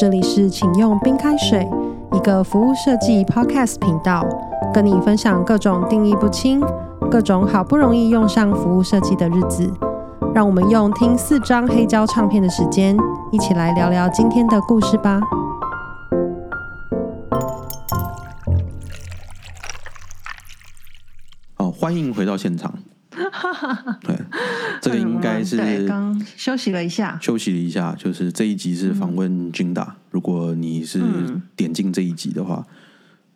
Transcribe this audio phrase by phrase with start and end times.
[0.00, 1.68] 这里是请用冰开水，
[2.14, 4.26] 一个服务设计 podcast 频道，
[4.72, 6.58] 跟你分享各种定义不清、
[7.10, 9.70] 各种好不容易用上服务设计的日子。
[10.34, 12.96] 让我们用听四张黑胶唱片的时间，
[13.30, 15.20] 一起来聊聊今天的故事吧。
[21.58, 22.72] 好，欢迎回到现场。
[24.02, 24.16] 对，
[24.80, 27.18] 这个应该是对，刚休息了一下。
[27.20, 29.96] 休息了一下，就是这一集是访问君达。
[30.10, 31.00] 如果你是
[31.56, 32.64] 点进这一集的话，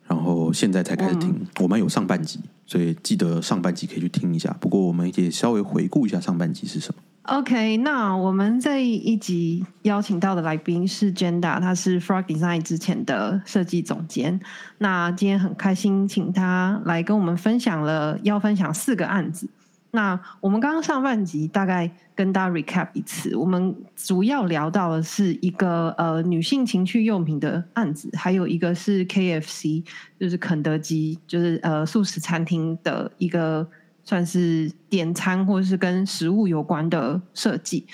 [0.07, 4.55] 然后现在才开始听，我们有上半集，所以记得上半集可以去听一下。
[4.59, 7.01] 不过我们也稍微回顾一下上半集是什么。
[7.23, 14.39] OK，那我们这一集邀请到的来宾是 Jenda，他是 Frog Design 之前的设计总监。
[14.77, 19.49] 那今天很开心，请他来跟我们分享了，要分享四个案子。
[19.95, 29.83] 那我们刚刚上半集大概跟大家 recap 一次，我们主要聊到的是一个呃女性情趣用品的案子，还有一个是 KFC，
[30.19, 33.67] 就是肯德基，就是呃素食餐厅的一个
[34.03, 37.87] 算是点餐或是跟食物有关的设计。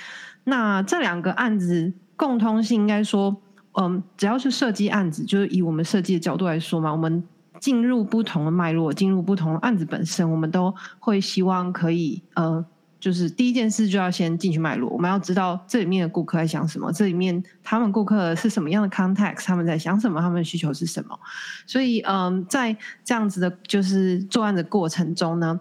[0.44, 3.36] 那这两个案子共通性应该说，
[3.80, 7.24] 嗯，只要是设计案子，就是以我们设计的角度来说嘛，我们
[7.62, 12.66] 进入不同的脉络，进入不同的案子本身，我们都会希望可以呃，
[13.00, 21.18] 就是第一件事就要先进去脉络，我们要知道这里面的顾客在想什么，这里面他们顾客是什么样的 context，他们在想什么，他们的需求是什么。
[21.66, 25.60] 所以嗯，在这样子的，就是做案的过程中呢。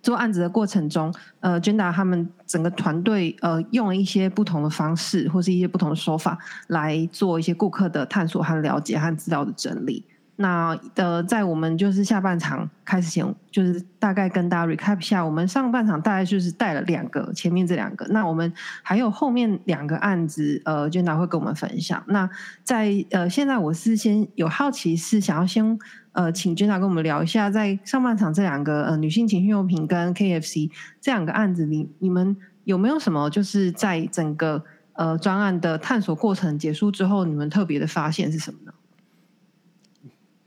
[0.00, 6.38] 做案子的过程中，呃，Jenda 他们整个团队呃用了一些不同的方式，或是一些不同的手法
[6.68, 10.04] 来做一些顾客的探索和了解和资料的整理。
[10.40, 18.52] 那呃，在我们就是下半场开始前，就是大概跟大家 recap 下，我们上半场大概就是带了两个，前面这两个，那我们
[18.84, 22.00] 还有后面两个案子，呃，Jenda 会跟我们分享。
[22.06, 22.30] 那
[22.62, 25.76] 在呃，现在我是先有好奇，是想要先
[26.12, 34.62] 呃，请 Jenda 跟我们聊一下，在上半场这两个呃女性情趣用品跟 KFC 这两个案子里，你们有没有什么就是在整个
[34.92, 38.72] 呃专案的探索过程结束之后，你们特别的发现是什么呢？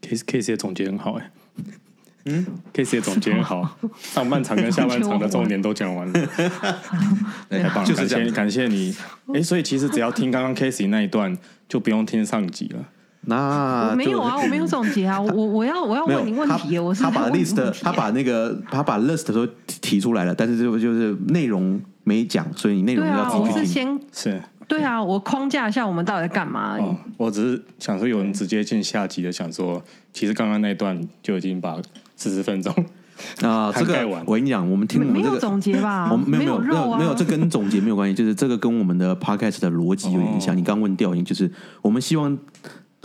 [0.01, 1.31] Case 的总结很好哎，
[2.25, 6.13] 嗯，Case 的总结很好， 上半场跟下半场的重点都讲完了，
[7.50, 8.95] 太棒了，就是这样感谢你，感
[9.25, 9.38] 谢你。
[9.39, 11.38] 哎，所以其实只要听刚刚 Case 那一段，
[11.69, 12.79] 就不用听上集了。
[13.23, 23.59] 那我没有啊，我没有总结啊，我我要我要问你问题我是他把 list 他把那个他把 list 都提出来了，但是就就是内容没讲，所以你内容要自己去听。
[23.59, 26.77] 是先是对啊，我框架一下我们到底在干嘛。
[26.79, 29.83] 哦，我只是想说，有人直接进下集的，想说，
[30.13, 31.77] 其实刚刚那一段就已经把
[32.15, 32.73] 四十分钟
[33.41, 36.09] 啊， 这个我跟你讲，我们听没没有我们这个总结吧？
[36.09, 40.53] 我们没有没有没有没有，这跟总结没有关系，就是这个跟我们的 podcast 的逻辑有点像。
[40.53, 41.51] 哦你刚问调音，就是
[41.81, 42.38] 我们希望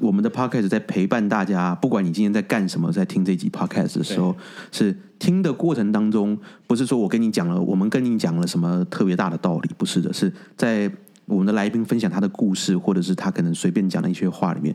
[0.03, 4.37] 我们的 podcast 在陪伴大家，不管你今天在干什么，在听这集 podcast 的时候，
[4.71, 10.91] 是听的过程当中，不是说我跟你讲了，我们跟你讲了什么特别大的道理，不是的，是在
[11.27, 14.75] 我们的来宾分享他的故事，或者是他可能随便讲的一些话里面。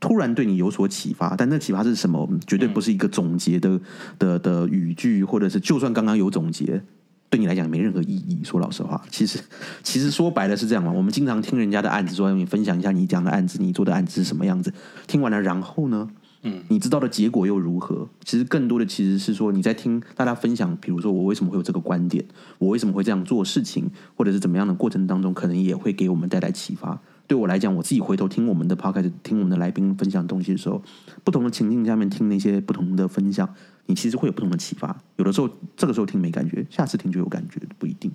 [0.00, 2.28] 突然对你有所启发，但那启发是什么？
[2.46, 3.80] 绝对不是一个总结的、
[4.18, 6.82] 的的语句，或者是就算刚刚有总结，
[7.30, 8.42] 对你来讲没任何意义。
[8.44, 9.40] 说老实话，其实
[9.82, 10.92] 其实说白了是这样嘛。
[10.92, 14.70] 我们经常听人家的案子，说你分享一下你讲的案子，你做的案子是什么样子。
[15.06, 16.10] 听完了，然后呢？
[16.46, 18.06] 嗯，你知道的结果又如何？
[18.22, 22.24] 其实更多的其实是说你在听大家分享，比如说我为什么会有这个观点，
[22.58, 27.00] 我为什么会这样做事情，或者是怎么样的过程当中，可能也会给我们带来启发。
[27.26, 30.82] 对我来讲，我自己回头听我们的 podcast，听我们的来宾分享东西的时候，
[31.24, 33.48] 不同的情境下面听那些不同的分享，
[33.86, 34.94] 你其实会有不同的启发。
[35.16, 38.12] 有的时候这个时候听没感觉，下次听就有感觉，不一定。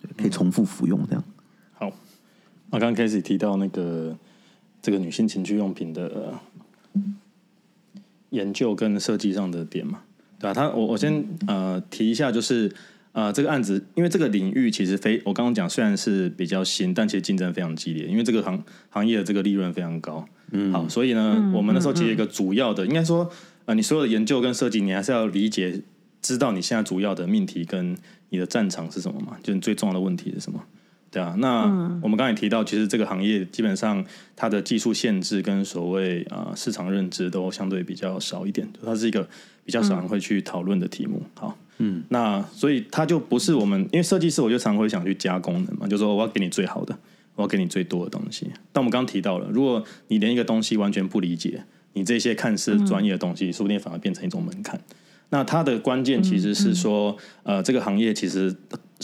[0.00, 1.22] 对可以重复服用这样。
[1.74, 1.90] 好，
[2.70, 4.16] 那刚刚开始提到那个
[4.80, 6.40] 这个女性情趣用品的呃
[8.36, 10.00] 研究跟设计上的点嘛，
[10.38, 12.70] 对吧、他我我先呃提一下，就是
[13.12, 20.24] 呃这个案子，因为这个领域其实非我刚刚讲虽然是比较新，但其实竞争非常激烈，因为这个行行业的这个利润非常高。
[20.52, 23.28] 嗯，好，所以呢，我们那时候其实一个主要的，应该说
[23.64, 25.82] 呃你所有的研究跟设计，你还是要理解。
[26.22, 27.96] 知道你现在主要的命题跟
[28.30, 29.36] 你的战场是什么嘛？
[29.44, 30.60] 就是你最重要的问题是什么？
[31.16, 31.62] 对啊，那
[32.02, 34.04] 我们刚才也提到，其实这个行业基本上
[34.36, 39.26] 它的技术限制跟所谓啊、呃市场认知都相对比较少一点，它是一个
[39.64, 41.22] 比较少人会去讨论的题目。
[41.32, 46.94] 好，嗯，那所以它就不是我们，因为设计师我就常会想去加功能嘛，就说我要给你最好的，
[47.34, 48.50] 我要给你最多的东西。
[48.70, 51.64] 但我们刚刚提到了，如果你连一个东西完全不理解，
[51.94, 54.78] 你这些看似专业的东西，说不定反而变成一种门槛。
[55.30, 58.54] 那它的关键其实是说，呃，这个行业其实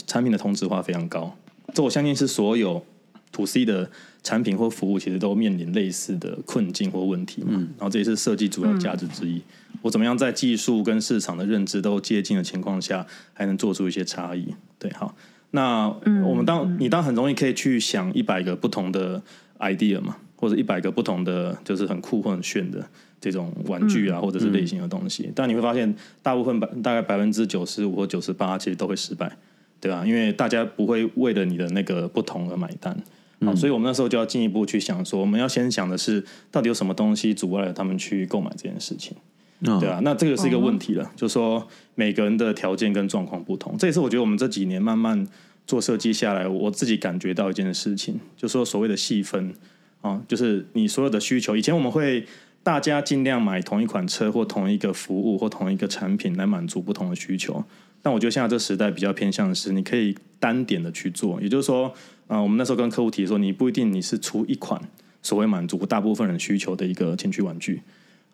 [0.05, 1.35] 产品的同质化非常高，
[1.73, 2.83] 这我相信是所有
[3.31, 3.89] to C 的
[4.21, 7.53] 产品或服务，其实都面临类似的困境或问题嘛。
[7.77, 9.41] 然后这也是设计主要价值之一。
[9.81, 14.47] 我怎么样在技术跟市场的认知都接近的情况下，还能做出一些差异？
[14.79, 15.15] 对，好。
[15.55, 15.87] 那
[16.25, 19.21] 我们当你当很容易可以去想一百个不同的
[19.59, 22.83] idea 嘛，或者一百个不同的就是很酷或很炫的
[23.21, 25.93] 这种玩具啊，或者是类型的东西，但你会发现
[26.23, 29.37] 大部分百大概百分之九十五或九十八其实都会失败，
[29.83, 30.05] 对吧？
[30.07, 32.97] 因为大家不会为了你的那个不同而买单。
[33.45, 39.17] 好，所以我们那时候就要进一步去想说，我们要先想的是到底有什么东西阻碍了他们去购买这件事情。
[39.59, 45.27] 对啊，那这个是一个问题了，就是说每个人的条件跟状况不同，这也是我觉得我们这几年慢慢
[45.67, 49.53] 做设计下来，我自己感觉到一件事情，就是说所谓的细分
[49.99, 52.25] 啊，就是你所有的需求，以前我们会
[52.61, 57.63] 大家尽量买同一款车或同一个服务或同一个产品来满足不同的需求，
[58.03, 61.91] 但我觉得现在这时代比较偏向的是你可以单点的去做，也就是说，
[62.27, 64.79] 啊，我们那时候跟客户提说，你不一定你是出一款
[65.23, 67.81] 所谓满足大部分人需求的一个情趣玩具。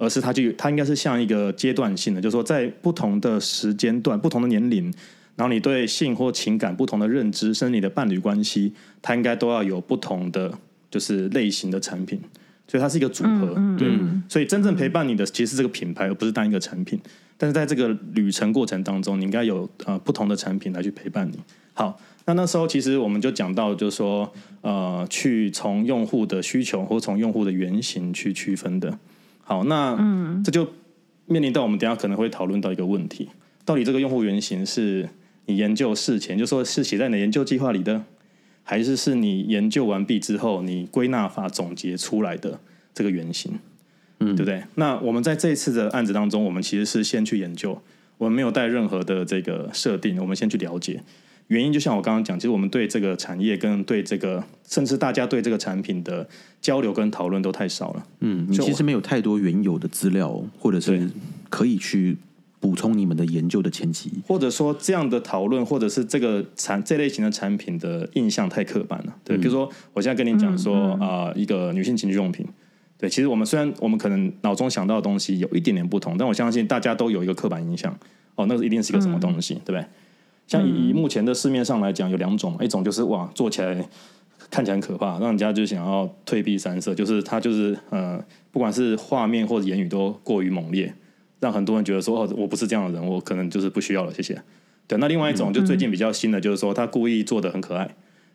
[0.01, 4.86] 而是它就它应该是像一个阶段性的，就是说在不同的时间段、不同的年龄，
[5.36, 8.71] 然后你对性或情感不同的认知，甚至你的伴侣关系，
[9.01, 10.57] 它应该都要有不同的
[10.89, 12.18] 就是类型的产品，
[12.66, 13.54] 所以它是一个组合。
[13.77, 13.89] 对，
[14.30, 16.98] 所以真正陪伴你的其实是这个品牌，而不是单一个产品。
[17.42, 21.40] 但是在这个旅程过程当中，你应该有呃不同的产品来去陪伴你。
[21.74, 29.00] 好，那那时候其实我们就讲到，就是说呃，去从用户的需求或从用户的原型去区分的。
[29.42, 29.98] 好，那
[30.44, 30.68] 这就
[31.28, 33.30] 面临到我们等下可能会讨论到一个问题：
[33.64, 35.08] 到底这个用户原型是
[35.46, 38.04] 你研究事前就说是写在你的研究计划里的，
[38.64, 42.60] 还是是你研究完毕之后你归纳法总结出来的
[42.94, 43.58] 这个原型？
[44.19, 44.63] 嗯，对不对？
[44.75, 47.81] 那我们在这一次的案子当中，我们其实是先去研究，
[48.18, 51.01] 我们没有带任何的这个设定，我们先去了解。
[51.48, 56.27] 原因就像我刚刚讲，其实我们对这个产业跟对这个，甚至大家对这个产品的
[56.62, 58.06] 交流跟讨论都太少了。
[58.19, 61.10] 嗯，你其实没有太多原有的资料，或者是
[61.50, 62.16] 可以去
[62.60, 69.16] 补充你们的研究的前期，或者说这样的讨论，或者是这个产这类型的产品的印象太刻板了。
[69.24, 72.45] 对，比如说我现在跟你讲说啊，一个女性情趣用品，
[73.00, 77.98] 对，其实我们虽然我们可能脑中想到的东西有一点点不同，但我相信大家都有一个刻板印象。
[78.36, 79.86] 哦，那个一定是一个什么东西，对不对？
[80.48, 83.88] 像以目前的市面上来讲，有两种，一种就是哇，做起来
[84.50, 90.94] 看起来很可怕，让人家就想要退避三舍，就是它就是呃，不管是画面或者言语都过于猛烈，
[91.40, 94.42] 让很多人觉得说哦，我不是这样的人，我可能就是不需要了，谢谢。
[94.88, 97.86] 对，那另外一种就最近比较新的，就是说他故意做的很可爱，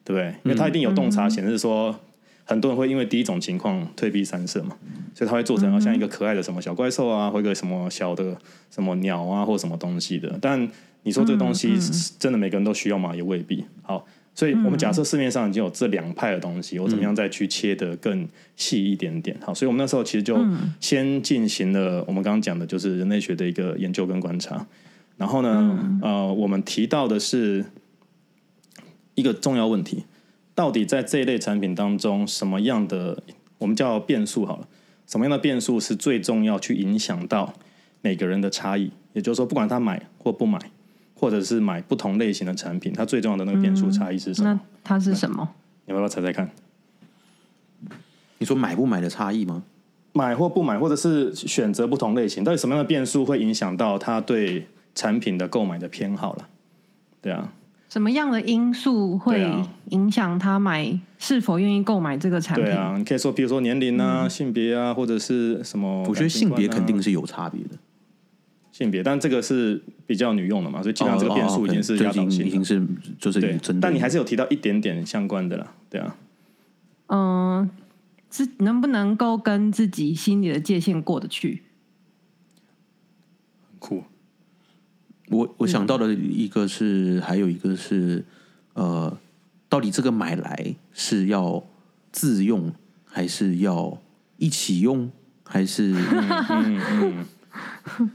[0.05, 0.34] 对不对？
[0.44, 1.99] 因为他一定有洞察显示说，
[2.44, 4.76] 很多人会因为第一种情况退避三舍嘛，
[5.14, 8.37] 所以他会做成好像一个可爱的什么小怪兽啊，或一个什么小的
[8.70, 10.69] 什么鸟啊，或什么东西的，但。
[11.06, 11.79] 你说这个东西
[12.19, 13.14] 真的每个人都需要吗？
[13.14, 13.62] 也未必。
[13.82, 18.26] 好，所以我们假设市面上已经有这两派的东西，我怎么样再去切的更
[18.56, 19.37] 细一点点？
[19.43, 20.35] 好，所以我们那时候其实就
[20.81, 24.67] 先进行了我们刚刚讲的，就是人类学的一个研究跟观察。
[25.19, 27.62] 然后呢，呃，我们提到的是
[29.14, 30.05] 一个重要问题：
[30.55, 33.23] 到底在这一类产品当中，什么样的
[33.59, 34.69] 我们叫变数好了？
[35.06, 37.53] 什么样的变数是最重要去影响到
[38.01, 38.91] 每个人的差异？
[39.12, 40.59] 也就是说，不管他买或不买。
[41.17, 44.53] 或者是买不同类型的产品，它最重要的那个变数差异是什么？
[44.53, 45.49] 那它是什么？
[45.87, 46.51] 你要不要猜猜看？
[48.37, 49.63] 你说买不买的差异吗？
[50.13, 56.49] 买或不买，或者是选择不同类型，到底什么样的变数会影响到他对产品的购买的偏好了？
[57.23, 57.51] 对啊，
[57.88, 59.46] 什么样的因素会
[59.91, 62.64] 影响他买是否愿意购买这个产品？
[62.64, 66.03] 对啊，你可以说，比如说年龄啊、性别啊，或者是什么？
[66.08, 67.70] 我觉得性别肯定是有差别的。
[68.72, 72.84] 性别，但这个是比较女用的嘛，所以基本上这个变数已经是压倒性，已经是
[73.20, 73.56] 就是对。
[73.81, 76.17] 但你还是有提到一点点相关的啦，对啊。
[77.06, 77.70] 嗯，
[78.32, 81.62] 是能不能够跟自己心里的界限过得去？
[83.70, 84.03] 很酷。
[85.28, 88.24] 我我想到的一个是，还有一个是，
[88.74, 89.16] 呃，
[89.69, 91.62] 到底这个买来是要
[92.12, 92.72] 自用，
[93.04, 93.98] 还是要
[94.36, 95.10] 一起用，
[95.44, 95.94] 还是
[96.50, 97.24] 嗯
[97.98, 98.10] 嗯。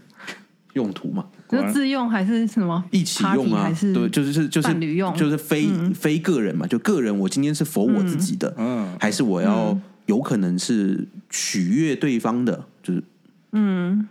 [0.73, 2.81] 用途嘛，就自用还是什么？
[2.91, 3.63] 一起用啊？
[3.63, 13.03] 还是对，就是是就是伴侣用，就是非非个人嘛，就个人，我今天是否我自己的，嗯，还是我要有可能是取悦对方的，就是
[13.51, 14.07] 嗯嗯，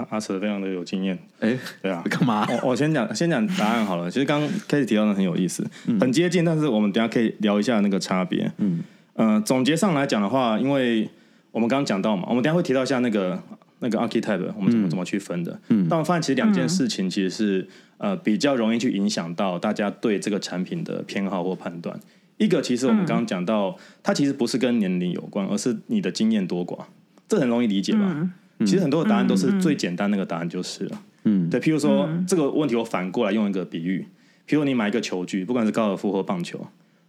[0.00, 2.46] 阿阿扯非常的有经验，哎，对啊，干嘛？
[2.50, 4.10] 我我先讲先讲答案好了。
[4.10, 5.64] 其实刚开始提到的很有意思，
[6.00, 8.50] 很接近，但是我们等下可以聊一下那个差别。
[8.58, 8.80] 嗯
[9.14, 11.08] 呃，总结上来讲的话，因为
[11.50, 13.40] 我们刚刚讲到嘛，我们等下会提到一下那个。
[13.82, 15.58] 那个 archetype 我们怎么怎么去分的？
[15.68, 17.66] 嗯，但我发现其实两件事情其实是
[17.96, 21.98] 呃比较容易去影响到大家对这个产品的偏好或判断。
[22.36, 26.84] 一个其实我们刚刚讲到，它其实不是跟年龄有关，而是你的经验多寡，
[27.26, 28.28] 这很容易理解吧？
[28.66, 31.02] 其实很多的答案都是最简单那个答案就是了。
[31.24, 34.06] 嗯，对，譬如说、这个问题，我反过来用一个比喻，
[34.48, 36.66] 譬如你买一个球具，不管是高尔夫或棒球，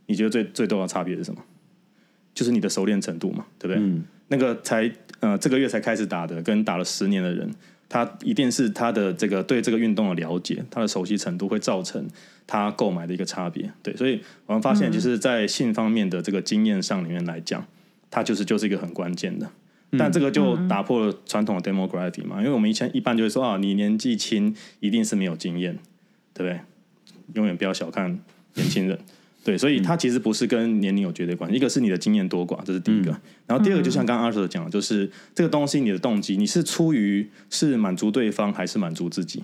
[0.07, 1.41] 你觉得最最多的差别是什么？
[2.33, 3.83] 就是你的熟练程度嘛，对不对？
[3.83, 4.89] 嗯那个才
[5.19, 7.49] 呃这个月才开始打的，跟打了十年的人，
[7.89, 12.07] 他一定是他的这个对这个运动的了解，他的熟悉程度会造成
[12.47, 13.69] 他购买的一个差别。
[13.83, 17.65] 对，所以我们发现，就是在性方面的这个经验上里面来讲，
[18.09, 19.49] 它就是就是一个很关键的。
[19.97, 25.77] 但这个就打破了传统的 demography 嘛，因为我们以前一般就会说啊，你年纪轻一定是没有经验，
[26.33, 26.59] 对不对？
[27.35, 28.19] 永远不要小看
[28.55, 28.97] 年轻人。
[29.43, 33.09] 对，所以它其实不是跟年龄有绝对关系，一个是你的经验多寡，这是第一个。
[33.47, 39.43] 然后第二个，就像刚刚阿 Sir 讲的，就是这个东西你的动机，你是出于是满足对方还是满足自己？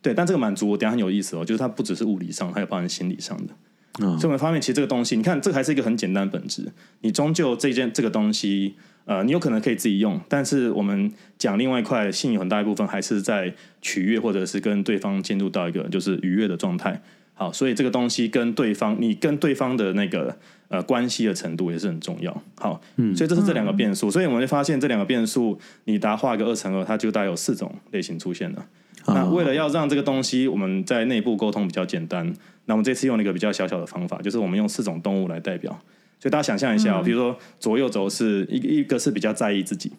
[0.00, 3.52] 对，但这个满足我等一下很有意思哦，就是它不只是物理上，还有包含心理上的。
[4.00, 6.72] 嗯所以我们发现，其实这个东西，你看，这还是一个很简单的本质。
[7.02, 8.74] 你终究这件这个东西，
[9.04, 17.00] 呃，你有可能可以自己用，但是我们讲另外一块，性有很大一部分还是在取悦，或者是跟对方进入到一个就是愉悦的状态。
[17.34, 20.36] 好，所以这个东西跟对方，你跟对方的那个
[20.68, 22.42] 呃关系的程度也是很重要。
[22.56, 22.80] 好，
[23.16, 24.10] 所以这是这两个变数。
[24.10, 28.66] 所以我们会发现这两个变数，你答画一个二乘二，它就大概有四种类型出现了。
[29.06, 32.32] 那为了要让这个东西我们在内部沟通比较简单，
[32.66, 35.70] 那我们这次用了一个比较小小的方法，就是我们用四种动物来代表。
[36.20, 39.92] 所以大家想象一下、哦，比如说左右轴是一个一个是比较在意自己，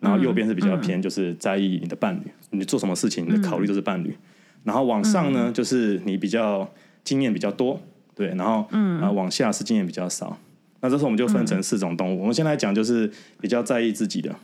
[0.00, 4.16] 然后右边是比较偏就是在意你的伴侣，你做什么事情你的考虑都是伴侣。
[4.64, 6.68] 然后往上呢，就是你比较
[7.04, 7.80] 经验比较多，
[8.16, 10.36] 对，然后嗯，然后往下是经验比较少。
[10.80, 12.20] 那这时候我们就分成四种动物。
[12.20, 13.10] 我们先来讲就是
[13.40, 14.34] 比较在意自己的，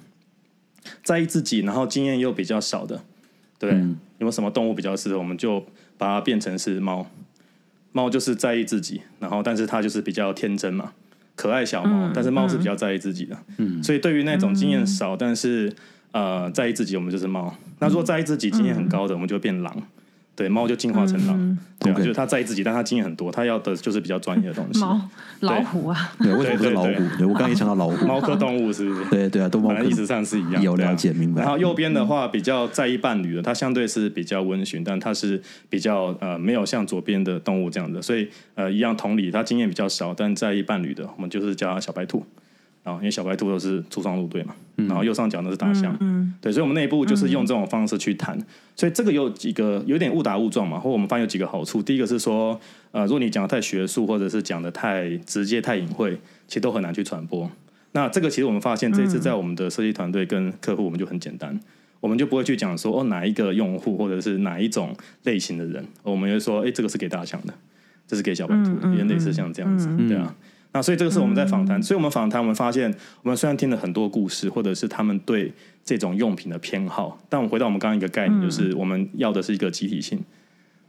[1.02, 3.02] 在意自己，然后经验又比较少的，
[3.58, 3.96] 对，有没
[4.26, 5.18] 有什么动物比较适合？
[5.18, 5.64] 我们就
[5.96, 7.06] 把它变成是猫。
[7.92, 10.92] 猫就是在意自己，然后但是它就是比较天真嘛，
[11.36, 12.10] 可爱小猫。
[12.12, 15.72] 但是猫是比较在意自己的，嗯，所以对于那种经验少，但是
[16.10, 17.54] 呃在意自己，我们就是猫。
[17.78, 19.82] 那如果在意自己经验很高的，我们就变狼。
[20.36, 24.80] 对，猫就进化成狼，对啊就是它在意自己，但它经验很多，它要的就是比较专业的东西。
[24.80, 25.00] 猫、
[25.40, 27.16] 老虎啊，对，为什么不是老虎？
[27.16, 28.04] 对我刚刚也想到老虎。
[28.06, 29.04] 猫科动物是不是？
[29.10, 42.26] 对对啊，都猫科反正意思上是一样，有了解明白然后右边的话比较在意伴侣的，它相对是比较温驯，但它是比较呃没有像左边的动物这样的，所以呃一样同理，它经验比较少，但在意伴侣的，我们就是叫它小白兔。
[42.84, 45.98] 啊，因为小白兔都是出双入对嘛，然后右上角那是大象，
[46.40, 48.38] 对，所以我们内部就是用这种方式去谈，
[48.76, 51.82] 所以这个有几个有点误打误撞嘛，或我们发现有几个好处。
[51.82, 52.60] 第一个是说，
[52.92, 57.50] 呃，如果你讲的太学术，或者是讲的太直接、太隐晦，其实都很难去传播。
[57.92, 61.58] 那这个其实我们发现这一次在我们的设计团队跟客户，我们就很简单，
[62.00, 67.54] 我们就不会去讲说哦哪一个用户或者是哪一种类型的人，我们会说哎这个是给大象的，
[68.06, 70.34] 这是给小白兔的，也类似像这样子，对啊。
[70.74, 75.50] 那所以这个是我们在访谈，所以我们访谈我们发现，我们虽然听了很多故事，或者是他们对
[75.82, 80.22] 这种用品的偏好，但我们回到我们刚刚一个概念，就是我们要的是一个集体性。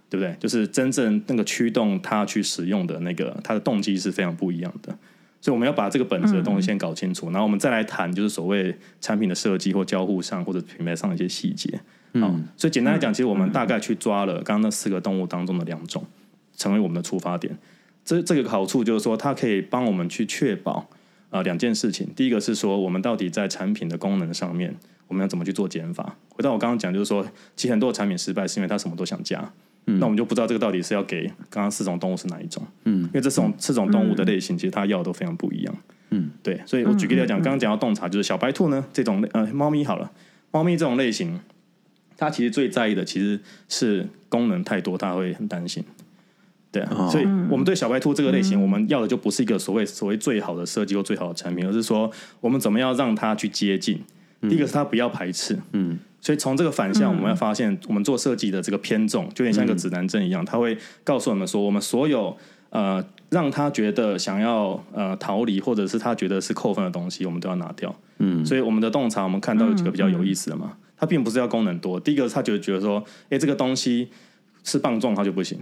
[0.08, 0.34] 对不对？
[0.40, 4.96] 就是真正那个驱动他去使用的那个，他的动机是非常不一样的。
[5.42, 11.82] 所以我们要把这个本质的东西先搞清楚，然后我们再来谈，就是所谓产品的设计或交互上或者品牌上的一些细节。
[12.14, 16.06] 嗯，所以简单来讲，其实我们大概去抓了刚刚那四个动物当中的两种，
[16.56, 17.58] 成为我们的出发点。
[18.06, 20.88] 这这个好处就是说，它可以帮我们去确保
[21.32, 22.08] 呃两件事情。
[22.16, 24.74] 第一个是说，我们到底在产品的功能上面，
[25.08, 26.16] 我们要怎么去做减法？
[26.30, 29.52] 回到我刚刚讲，就是说，其实很多的产品失败是因为它什么都想加。
[29.88, 35.76] 嗯那我们就不知道这个到底是要给刚刚四种动物是哪一种，嗯，因为这四种四种动物的类型，其实它要的都非常不一样，
[36.10, 40.12] 嗯，对，所以我举个例来讲，刚刚讲到洞察，就是小白兔呢这种类呃猫咪好了，
[40.50, 41.40] 猫咪这种类型，
[42.18, 45.84] 它其实最在意的其实是功能太多，它会很担心，
[46.76, 47.10] 对啊，哦。
[47.10, 54.00] 所以我们对小白兔这个类型，我们要的就不是一个所谓所谓最好的设计或最好的产品，而是说我们怎么样让它去接近，
[54.42, 55.98] 第一个是它不要排斥，嗯。
[56.20, 62.36] 所以从这个反向，我们要发现，我们做设计的这个偏重，就有点像一个指南针一样，它会告诉我们说，我们所有
[62.72, 67.96] 呃让他觉得想要呃逃离，或者是他觉得是扣分的东西，我们都要拿掉。
[68.18, 74.08] 嗯，所以我们的洞察，我们看到有几个比较有意思的嘛，它并不是要功能多，第一个他就觉得说，哎，这个东西
[74.64, 75.60] 是棒状，它就不行。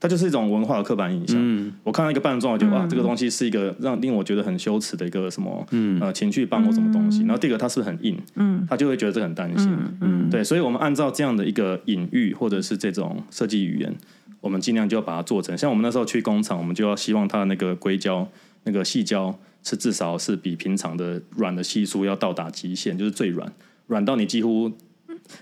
[0.00, 1.72] 它就是一种文化的刻板印象。
[1.82, 5.66] 我看到一个半状，我就哇，这个东西是一个让令我觉得很羞耻的一个什么，
[6.00, 7.20] 呃，情绪棒或什么东西。
[7.22, 8.16] 然后第二个，它是很硬？
[8.36, 9.76] 嗯，他就会觉得这很担心。
[10.00, 13.92] 嗯，对，所以我们按照这样的一个隐喻或者是这种设计语言，
[14.40, 15.58] 我们尽量就要把它做成。
[15.58, 18.28] 像我们那时候去工厂，我们就要希望它的那个硅胶、
[18.64, 23.52] 那个细胶是至少是比平常的软的系数要到达极限，就是最软，
[23.88, 24.70] 软到你几乎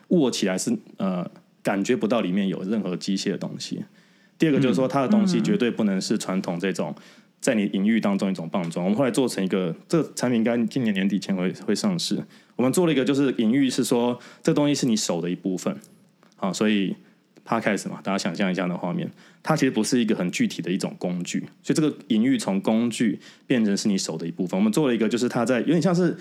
[0.08, 1.30] 握起来是呃
[1.62, 3.84] 感觉不到里面有任何机械的东西。
[4.38, 6.94] 第二个就是说，它的东西绝对不能是传统这种
[7.40, 8.84] 在你隐喻当中一种棒状。
[8.84, 12.18] 我们后来做成一个，这个产品应该今年年底前会会上市。
[12.54, 15.76] 我们做了一个，就是隐喻是说，这东西是你手的一部分。
[16.36, 16.94] 好，所以
[17.46, 19.10] podcast 嘛，大家想象一下那画面，
[19.42, 24.58] 它其实不是一个很具体的一种工具，所以这个隐喻从工具变成是你手的一部分。
[24.58, 26.16] 我们做了一个，就是它在有点像是。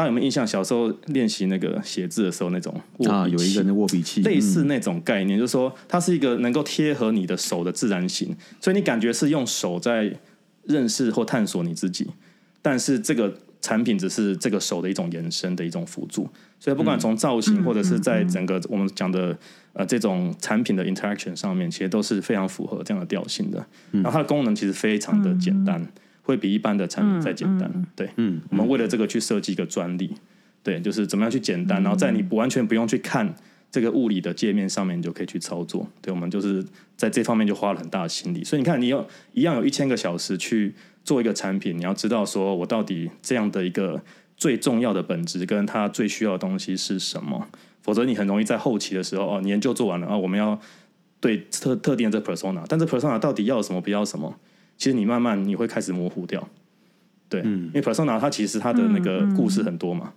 [0.00, 0.46] 大家有没有印象？
[0.46, 2.74] 小时候练习那个写字的时候，那种
[3.06, 10.10] 啊，有一个那握笔器，类似那种概念，就是说它是一个能够贴合你的手的自然型，所以你感觉是用手在
[10.64, 12.08] 认识或探索你自己。
[12.62, 13.30] 但是这个
[13.60, 16.26] 产品只是这个手的一种延伸的一种辅助，
[16.58, 19.36] 所以不管从造型或者是在整个我们讲的
[19.74, 23.62] 呃这种产品的 interaction 上面，其实都是非常符合这样的调性的。
[23.90, 25.86] 然后它的功能其实非常的简单。
[26.30, 30.14] 会比一般的产品再简单，对，嗯，我们为了这个去设计一个专利，
[30.62, 33.34] 对，就是怎么样去简单，然后在你不完全不用去看
[33.68, 36.64] 这个物理的界面上面，你就可以去操作，对，我们就是
[36.96, 40.72] 在这方面就花了很大的心力，所以你看，你有一样有一千个小时去
[41.02, 44.00] 做一个产品，你要知道说我到底这样的一个
[44.36, 47.48] 最重要的本质跟它最需要的东西是什么，
[47.82, 50.60] 否则你很容易在后期的时候哦，研究做完了啊，我们要
[51.20, 54.38] 对特特定的这 persona，但这 persona 到底要什么，不要什么？
[54.80, 56.48] 其实你慢慢你会开始模糊掉，
[57.28, 60.14] 对，因为 persona 它其实它的那个故事很多嘛，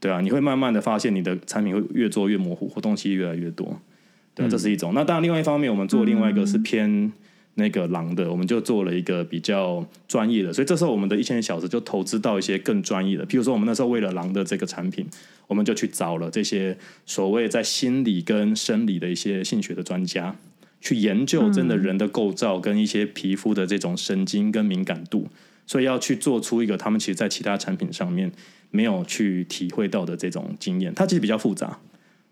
[0.00, 3.78] 对啊，你会慢慢的发现你的产品会越做越模糊，活动期越来越多，
[4.34, 4.94] 对，这是一种。
[4.94, 7.12] 那当然，另外一方面，我们做另外一个是偏
[7.56, 15.06] 那个狼的，我们就做了一个比较专业的，所以这时候我们的一千小时就投资到一些更专业的，譬如说我们那时候为了狼的这个产品，
[15.46, 20.34] 我们就去找了这些所谓在心理跟生理的一些性学的专家。
[20.86, 25.26] 去研究真的人的构造跟一些皮肤的这种神经跟敏感度，
[25.66, 28.30] 所以要去做出一个他们其实，在其他产品上面
[28.70, 30.94] 没有去体会到的这种经验。
[30.94, 31.76] 它其实比较复杂，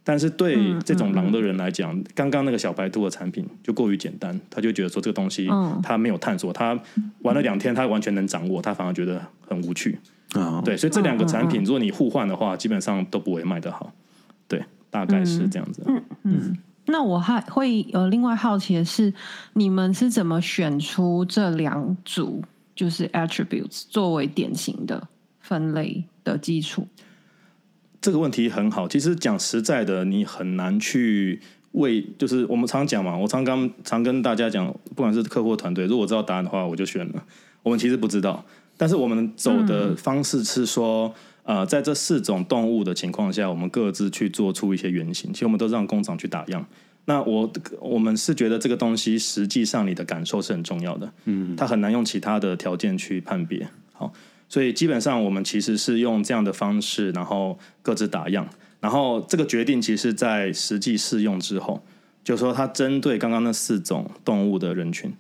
[0.05, 5.49] 但是对这种狼的人来讲，刚刚那个小白兔的产品就过于简单，他就觉得说这个东西
[5.83, 6.81] 他没有探索，他
[7.23, 9.99] 玩了两天，他完全能掌握，他反而觉得很无趣
[10.35, 10.63] 啊。
[10.65, 13.93] 对，所以这两个产品，如果你互换的话，基本上都不会卖得好。
[14.47, 15.83] 对，大概是这样子。
[15.89, 16.57] 嗯嗯。
[16.87, 19.13] 那我还会呃，另外好奇的是，
[19.55, 22.43] 你们是怎么选出这两组
[22.75, 25.09] 就是 attributes 作为典型的
[25.41, 26.87] 分类的基础？
[28.01, 28.87] 这个问题很好。
[28.87, 31.41] 其实讲实在的，你很难去
[31.73, 37.25] 为，就是我们常讲嘛，我常刚常跟大家讲，不管是客户团队，如果知道答案的话，我就选了。
[37.63, 38.45] 我们其实不知道，
[38.77, 45.33] 但是我们走的方式是说，呃，在这四种动物的情况下，我们各自去做出一些原型。
[45.33, 46.67] 其实我们都让工厂去打样。
[47.07, 54.11] 那我我们是觉得这个东西实际上你的感受是很重要的，嗯，它很难用其他的条件去判别，好，
[54.49, 58.49] 所以基本上我们其实是用这样的方式，然后各自打样，
[58.81, 61.85] 然后这个决定其实，在实际试用之后，
[62.25, 65.13] 就说它针对刚刚那四种动物的人群，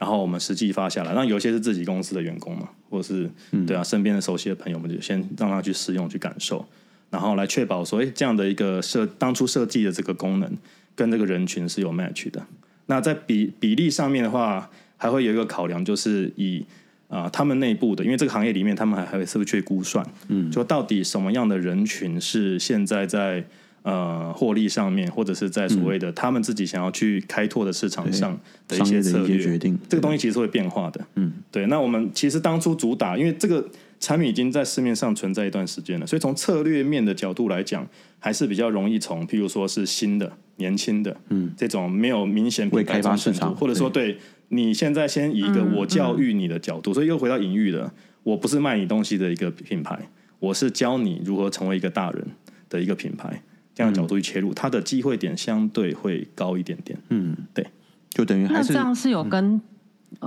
[0.00, 3.30] 然后我们实际发下来，那有些是自己公司的员工嘛，或者是
[3.64, 6.66] 对啊身边的熟悉的朋友们，就先让他去试用去感受，
[7.10, 10.50] 然后来确保说，哎，这样的一个设当初设计的这个功能。
[10.96, 12.44] 跟这个人群是有 match 的。
[12.84, 16.62] 那在比比例上面的话，还会有一个考量，就是以
[17.08, 23.42] 啊他们内部的，因为这个行业里面他们还还会是不是去估算，嗯，就到底什么样的人群是现在在
[23.82, 28.38] 呃获利上面，或者是在所谓的他们自己想要去开拓的市场上
[28.68, 31.04] 的一些策略决定，这个东西其实会变化的。
[31.16, 31.66] 嗯，对。
[31.66, 33.66] 那我们其实当初主打，因为这个。
[34.02, 37.86] 产品已经在市面上存在一段时间了，所以从策略面的角度来讲，
[38.18, 44.16] 还是比较容易从，譬如说是新的、年轻的，嗯，这种没有明显未开发市场，或者说对
[44.48, 52.26] 你现在先以一个我教育你的角度，所以又回到隐喻了，我不是卖你东西的一个品牌，我是教你如何成为一个大人
[52.70, 53.42] 的一个品牌，
[53.80, 56.98] 这样的角度去切入，它的机会点相对会高一点点。
[57.08, 57.66] 嗯，对，
[58.10, 59.60] 就等于还是这样是有跟。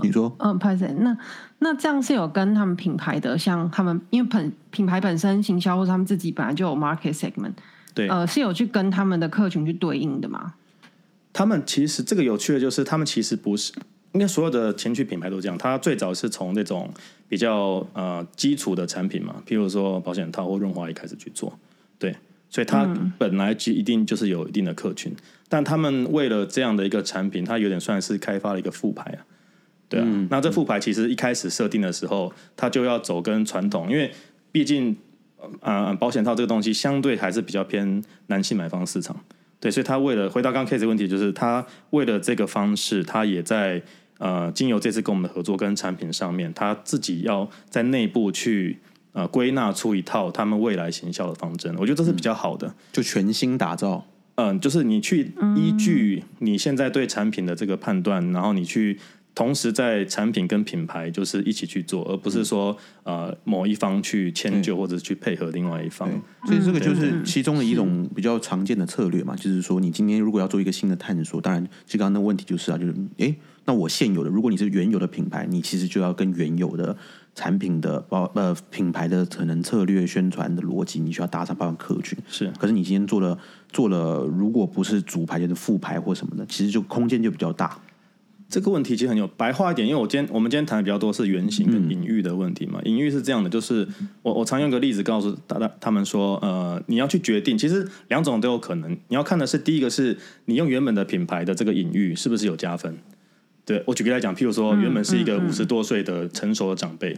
[0.01, 0.91] 你说，嗯，拍谁？
[0.99, 1.15] 那
[1.59, 7.51] 那这样是有跟他们品牌的，像他们，因为品品牌本身行销或者他们自己本来就有 market segment，
[7.93, 10.53] 对，呃，是有去跟他们的客群去对应的吗？
[11.33, 13.73] 他们其实这个有趣的就是，他们其实不是，
[14.13, 15.57] 应该所有的前驱品牌都这样。
[15.57, 16.89] 他最早是从那种
[17.27, 21.59] 比较呃基础的产品嘛，譬如说保险套或润滑液开始去做，
[21.99, 22.15] 对，
[22.53, 22.87] 所以他
[23.17, 25.11] 本来就一定就是有一定的客群，
[25.49, 29.25] 但他们为了这样的一个产品，他有点算是开发了一个副牌啊。
[29.89, 34.11] 对啊，那这副牌其实一开始设定的时候，它就要走跟传统，因为
[34.51, 34.95] 毕竟
[35.61, 39.19] 啊，保险套这个东西相对还是比较偏男性买方市场，
[39.59, 43.81] 对，所以他为了回答刚 case 问题，就是他为了这个方式，他也在
[44.19, 48.79] 呃，经由这次跟我们的合作跟产品上面，他自己要在内部去
[49.13, 58.99] 呃归纳出一套他们未来行销的方针，我觉得这是比较好的，就全新打造，嗯，就是你去依据你现在对产品的这个判断，然后你去。
[59.36, 66.08] 同时在产品跟品牌就是一起去做，而不是说呃某一方去迁就或者去配合另外一方。
[66.45, 76.95] 所以这个就是其中的一种比较常见的策略嘛，就是说你今天如果要做一个新的探索，当然，其实刚刚的问题就是啊，就是诶，那我现有的，如果你是原有的品牌，你其实就要跟原有的
[77.35, 82.17] 产品的包呃品牌的可能策略宣传的逻辑，你需要搭上包含客群。
[82.27, 83.37] 是，可是你今天做了
[83.71, 87.79] 做了，如果不是主牌就是副牌或什么的，其实就空间就比较大。
[88.49, 92.79] 这个问题其实很有白话一点，因为我今天我们今天谈的比较多是原型跟隐喻的问题嘛。
[92.83, 93.87] 隐喻是这样的，就是
[94.21, 98.91] 我我常用个例子告诉大家，他们说，呃，你要去决定，其实两种都有可能。
[99.07, 100.15] 你要看的是第一个是
[100.45, 102.95] 你用原本的品牌的这个隐喻是不是有加分。
[103.65, 107.17] 对我举个来讲，譬如说原本是一个五十多岁的成熟的长辈，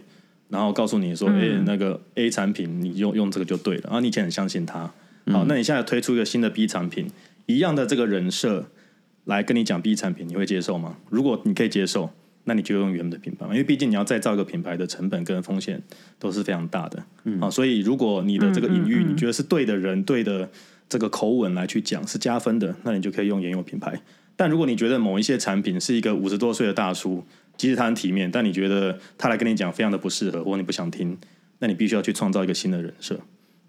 [0.49, 4.91] 然后告诉你说，哎，那个 A 产品你用用这个就对了，然后你以前很相信他。
[5.31, 7.07] 好，那你现在推出一个新的 B 产品，
[7.45, 8.67] 一样的这个人设。
[9.25, 10.97] 来跟你讲 B 产品，你会接受吗？
[11.09, 12.07] 如果你可以接受，
[12.43, 15.81] 那你就用原本的品牌，因为毕竟你要再造一个品牌的成本跟风险
[16.19, 17.03] 都是非常大的。
[17.41, 20.47] 啊，所以如果你的这个隐喻你觉得是对的人、对的
[20.87, 23.99] 这个口吻来去讲是加分的，那你就可以用原有品牌。
[24.35, 27.23] 但如果你觉得某一些产品是一个五十多岁的大叔，
[27.57, 31.17] 即使他很体面，但你觉得他来跟你讲非常的不适合，或你不想听，
[31.59, 33.19] 那你必须要去创造一个新的人设。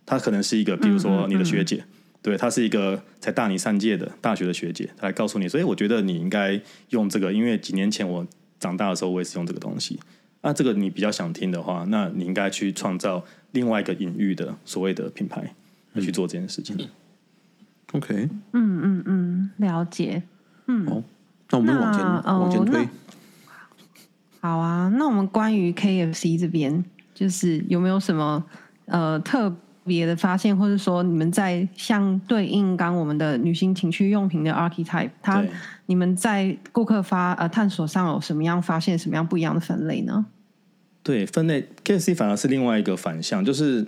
[0.05, 1.85] 他可能是一个，比如说你的学姐。
[2.23, 8.27] 对，他是一个才大你三届的大学的学姐，她来告诉你，所以我觉得你应该用这个，因为几年前我
[8.59, 10.01] 长大的时候，我也是用这个东西。
[10.43, 15.55] 那这个你比较想听的话，那你应该去创造另外一个隐喻的所谓的品牌
[16.01, 16.77] 去做这件事情。
[17.93, 20.25] OK，嗯嗯嗯，了解。
[20.67, 21.03] 嗯，好，
[21.51, 22.89] 那我们往前往前推。
[24.41, 28.45] 好啊，那我们关于 KFC 这边，就是有没有什么
[28.87, 29.53] 呃特？
[29.89, 35.41] 别的发现，或者说你们在相对应刚我们的女性情趣用品的 archetype，它
[35.87, 40.27] 你们在顾客发呃探索上有什么样发现什么样不一样的分类呢？
[41.05, 43.87] 对，分类 KFC 反而是另外一个反向，就是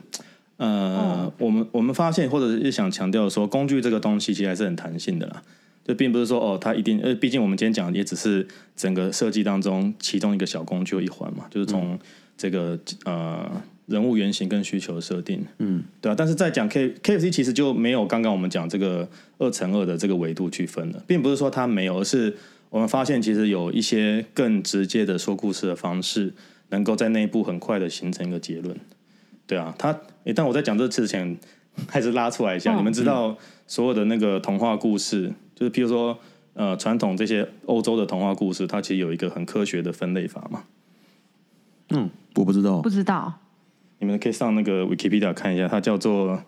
[0.59, 5.43] 呃，我们我们发现或者是想强调说，工具这个东西其实还是很弹性的啦，
[5.89, 8.47] 就并不是说哦，它一定呃，毕竟我们今天讲的也只是
[8.77, 11.99] 整个设计当中其中一个小工具一环嘛，就是从
[12.37, 13.51] 这个呃。
[13.89, 22.37] 人物原型跟需求设定，嗯，对啊，但是在讲 K K F C 其实就没有刚刚我们讲这个二乘二的这个维度去分了，并不是说它没有，而是
[22.69, 26.35] 我们发现其实有一些更直接的说故事的方式，
[26.69, 28.77] 能够在内部很快的形成一个结论。
[29.47, 29.99] 对啊，它，
[30.37, 31.39] 但我在讲这之前
[31.89, 33.35] 还是拉出来一下，你们知道
[33.67, 36.17] 所有的那个童话故事，就是譬如说
[36.55, 40.63] 呃传统这些欧洲的童话故事，它其实有一个很科学的分类法嘛？
[41.91, 43.41] 嗯，我不知道，不知道。
[43.99, 46.41] 你们可以上那个 Wikipedia 看一下，它叫做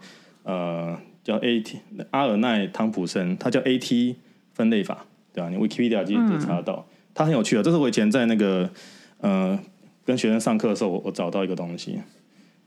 [0.45, 1.79] 呃叫 AT
[2.13, 4.15] 阿尔奈汤普森，它叫 AT
[4.53, 5.51] 分类法，对吧？
[5.51, 7.63] 你 Wikipedia 其实就查得到，它很有趣的。
[7.65, 8.71] 这是我以前在那个
[9.19, 9.59] 呃
[10.05, 11.99] 跟学生上课的时候，我我找到一个东西，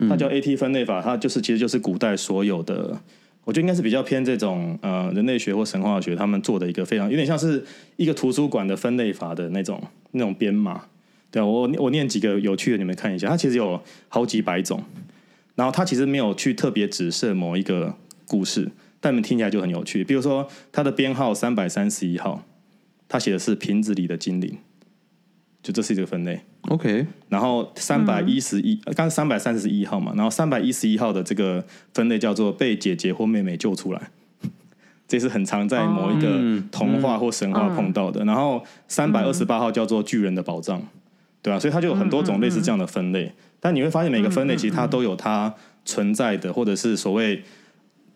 [0.09, 2.99] 它叫 AT 分类法，它就是其实就是古代所有的，
[3.45, 7.63] 我觉得应该是比较偏这种呃人类学或神话学他们做的一个非常有点像是
[7.97, 10.85] 一个图书馆的分类法的那种那种编码。
[11.29, 13.27] 对啊，我我念几个有趣的，你们看一下。
[13.27, 14.83] 它其实有好几百种，
[15.55, 17.95] 然后它其实没有去特别指涉某一个
[18.27, 20.03] 故事，但你们听起来就很有趣。
[20.03, 22.45] 比如说，它的编号三百三十一号，
[23.09, 24.57] 它写的是瓶子里的精灵，
[25.63, 26.41] 就这是一个分类。
[26.69, 34.09] OK，然后三百一十一，刚三百三十一号嘛，然后三百一十一号的这个分类叫做被姐姐或妹妹救出来，
[35.07, 38.23] 这是很常在某一个童话或神话碰到的。
[38.23, 40.81] 然后三百二十八号叫做巨人的宝藏。
[41.41, 47.35] 对啊，所以它就有很多种类似这样的分类，但你会发现每个分类其实它都有它存在的，或者是所谓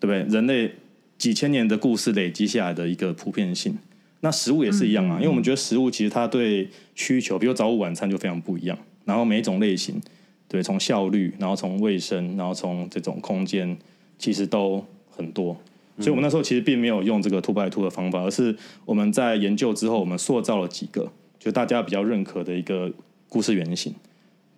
[0.00, 0.22] 不对？
[0.22, 0.72] 人类
[1.18, 3.76] 几千年的故事累积下来的一个普遍性。
[4.20, 8.78] 那食物也是一样啊，因为我们觉得食物其实它对需求，比如早午晚餐就非常不一样。
[9.04, 10.00] 然后每一种类型，
[10.46, 13.76] 对，从效率，然后从卫生，然后从这种空间，
[14.18, 15.56] 其实都很多。
[15.98, 22.92] 所以我们那时候其实并没有用这个 two by two 的方法，而是我们在研究之后，我们塑造了几个，就大家比较认可的一个。
[23.30, 23.94] 故事原型，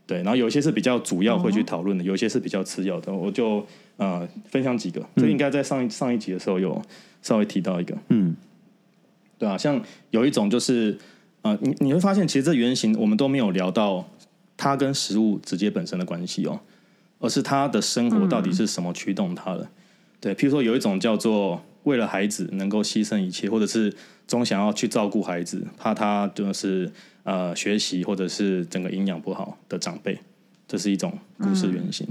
[0.06, 5.04] 对，然后有一些是比较主要会去讨论的，有一些是比较次要的，我就呃分享几个。
[5.16, 6.80] 这应该在上一上一集的时候有
[7.20, 8.32] 稍微提到一个，嗯，
[9.40, 10.96] 对啊，像有一种就是
[11.42, 14.06] 呃，你你会发现其实这原型我们都没有聊到
[14.56, 16.60] 它跟食物直接本身的关系哦，
[17.18, 19.68] 而是他的生活到底是什么驱动他的？
[20.20, 23.92] 对，譬如说有一种叫做为了孩子能够牺牲一切，或者是
[24.28, 26.92] 总想要去照顾孩子，怕他就是。
[27.22, 30.18] 呃，学习或者是整个营养不好的长辈，
[30.66, 32.08] 这是一种故事原型，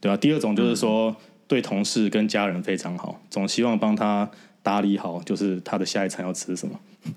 [0.00, 0.16] 对吧？
[0.16, 1.14] 第二种就是说，
[1.46, 4.28] 对同事跟家人非常好，总希望帮他
[4.68, 6.78] 打理好，就是他的下一餐要吃什么。
[7.06, 7.10] 我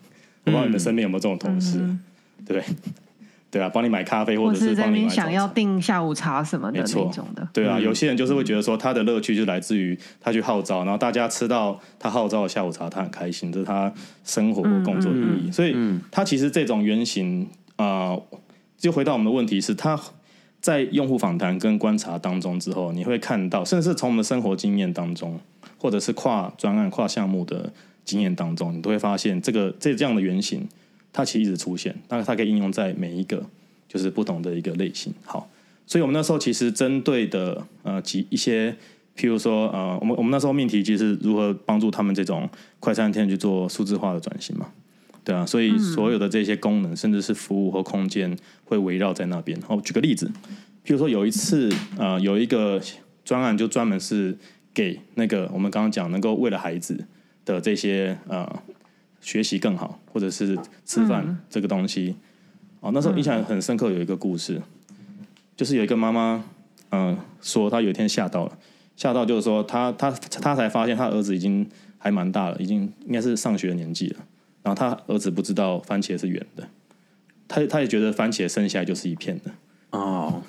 [0.45, 1.85] 不知道你们身边有没有这种同事？
[2.45, 2.63] 对
[3.51, 7.45] 对啊，帮你买咖啡或或者是帮你想要订下午茶什么的没错那种的。
[7.51, 13.91] 对啊，有些人就是会觉得说，他的乐趣就来自于他去号召，然后大家吃到他号召的下午茶，他很开心，这是他
[14.23, 15.51] 生活或工作的意义。
[15.51, 15.75] 所以，
[16.09, 18.23] 他其实这种原型啊、呃
[18.77, 19.99] 就回到我们的问题是，他
[20.61, 25.39] 在用户访谈跟观察当中之后，你会看到，甚至是从我们的生活经验当中，
[25.77, 27.73] 或者是跨专案、跨项目的
[28.05, 30.67] 经验当中，你都会发现这个这这样的原型，
[31.11, 33.43] 它其实一直出现，但是它可以应用在每一个
[33.87, 35.13] 就是不同的一个类型。
[35.25, 35.49] 好。
[35.87, 38.71] 所以我们那时候其实针对的呃几一些，
[39.17, 42.47] 譬如说呃，我们我们那时候命题其实如何帮助他们这种
[42.79, 44.67] 快餐店去做数字化的转型嘛，
[45.23, 49.59] 对啊，所以所有的这些功能，甚至是服务和空间，会围绕在那边。
[49.67, 50.25] 哦，举个例子，
[50.85, 52.81] 譬如说有一次呃有一个
[53.23, 54.35] 专案就专门是
[54.73, 57.05] 给那个我们刚刚讲能够为了孩子
[57.45, 58.51] 的这些呃
[59.21, 62.15] 学习更好，或者是吃饭这个东西。
[62.79, 64.61] 哦，那时候印象很深刻，有一个故事。
[65.55, 66.43] 就是有一个妈妈，
[66.89, 68.57] 嗯、说她有一天吓到了，
[68.95, 74.15] 吓到就是说她她她才发现她儿子已经还蛮大了，已经应该是上学的年纪了。
[74.63, 76.67] 然后他儿子不知道番茄是圆的，
[77.47, 79.51] 他他也觉得番茄生下来就是一片的。
[79.91, 80.41] 哦，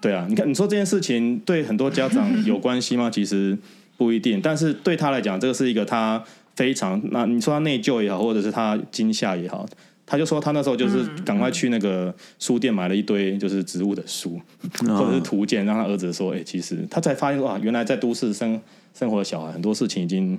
[0.00, 3.08] 对啊，你看你说这件事情对很多家长 有关系吗？
[3.10, 3.56] 其实
[3.96, 6.22] 不一定，但是对他来讲，这个是一个他
[6.54, 9.66] 非常那你说他内疚也好，或者是他惊吓也好，
[10.04, 14.40] 他就说他那时候就是赶快去那个书店买了一堆就是植物的书，
[14.80, 18.60] 或者是图鉴，让他儿子说，哎、其实他才发现哇，原来在都市生
[18.92, 20.38] 生活的小孩很多事情已经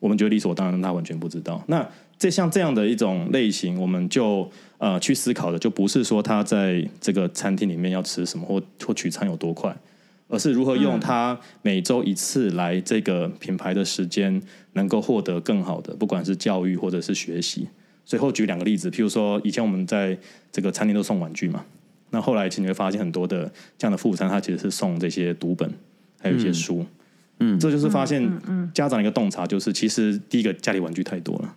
[0.00, 1.62] 我们觉得理所当然，他完全不知道。
[1.68, 1.88] 那
[2.18, 9.76] 这像这样的一种类型，我们就呃去思考的，就不是说他在这个餐厅里面要吃什么或或取餐有多快，
[10.28, 14.40] 而是如何用他每周一次来这个品牌的时间，
[14.72, 17.68] 能够获得更好的，不管是教育或者是学习。
[18.06, 20.16] 最后举两个例子，譬如说以前我们在
[20.50, 21.64] 这个餐厅都送玩具嘛，
[22.10, 25.70] 那后来其实你会发现很多的这样的副餐，它其实是送这些读本，
[26.20, 26.86] 还有一些书。
[27.40, 28.26] 嗯，这就是发现
[28.72, 31.54] 家长的一个洞察，就是其实第一个家里玩具太多了。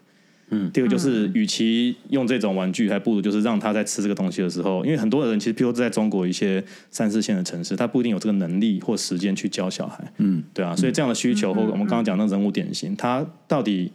[0.49, 10.03] 嗯，第二个就是，与其用这种玩具，还不如就是让他在吃这个东西的时候，因为很多人其实，譬如在中国一些三四线的城市，他不一定有这个能力或时间去教小孩。
[10.17, 13.91] 嗯，对啊，所以这样的需求或我们刚刚讲的人物典型，他到底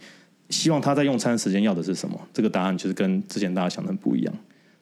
[0.49, 2.19] 希望他在用餐时间要的是什么？
[2.33, 4.33] 这个答案就是跟之前大家想的不一样。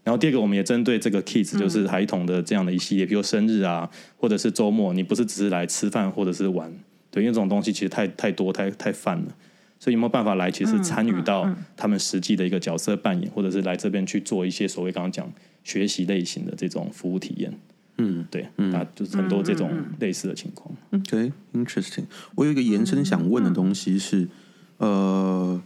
[0.03, 6.69] 然后第二个，我们也针对这个 kids，就是孩童的这样的一系列，比如生日啊，或者是周末，你不是只是来吃饭或者是玩，
[7.09, 9.36] 对，因为这种东西其实太太多太太泛了。
[9.84, 15.30] 所以有没有办法来，其实参与到他们实际的一个角色扮演，或者是来这边去做一些所谓刚刚讲
[15.65, 17.54] 学习类型的这种服务体验？
[17.98, 19.69] 嗯，对，那就是很多这种
[20.00, 20.74] 类似的情况。
[20.91, 24.26] OK，interesting、我有一个延伸想问的东西是，
[24.78, 25.62] 呃，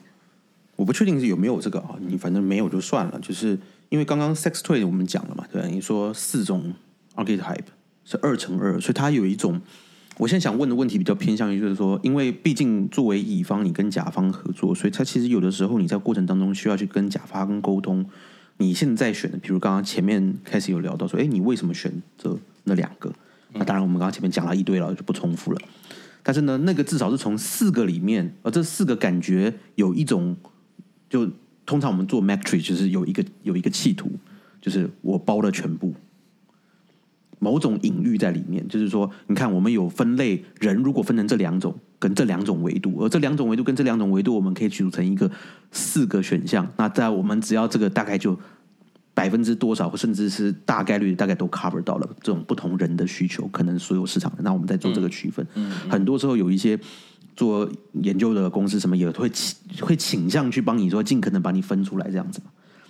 [0.76, 3.20] 我不确定是有没有这个啊，你反正没有就算了。
[3.20, 3.56] 就是
[3.90, 5.68] 因为刚刚 sex toy 我们讲了嘛，对吧？
[5.68, 6.74] 你说四种
[7.16, 7.68] archetype
[8.04, 9.62] 是二乘二，所以它有一种。
[10.18, 18.06] 我现在想问的问题比较偏向于，就是说，因为毕竟作为乙方，你跟甲方合作，所以它其实有的时候你在过程当中需要去跟甲方沟通。
[18.58, 23.14] 你现在选的，比如刚刚前面开始有聊到说，哎，你为什么选择那两个？
[23.54, 25.62] 那当然，我们刚刚前面讲了一堆了，就不重复了。
[26.24, 30.36] 但是呢，那个至少是从四个里面，而这四个感觉有一种，
[31.08, 31.30] 就
[31.68, 34.10] 通常我们做 matrix 就是有一个有一个企图，
[34.60, 35.94] 就是我包了全部，
[37.40, 45.30] 某种隐喻在里面，就是说，你看我们有分类，人如果分成这两种跟这两种维度，而这两种维度跟这两种维度，我们可以组成一个
[45.72, 46.68] 四个选项。
[46.78, 48.38] 那在我们只要这个大概就
[49.14, 54.42] 百分之多少，甚至是大概率大概都 cover 到了这种不同人的需求，可能所有市场的。
[54.42, 55.46] 那我们在做这个区分，
[55.90, 56.80] 很多时候有一些
[57.36, 57.70] 做
[58.02, 62.42] 研究的公司什么也会倾会倾向去帮你说尽可能把你分出来这样子。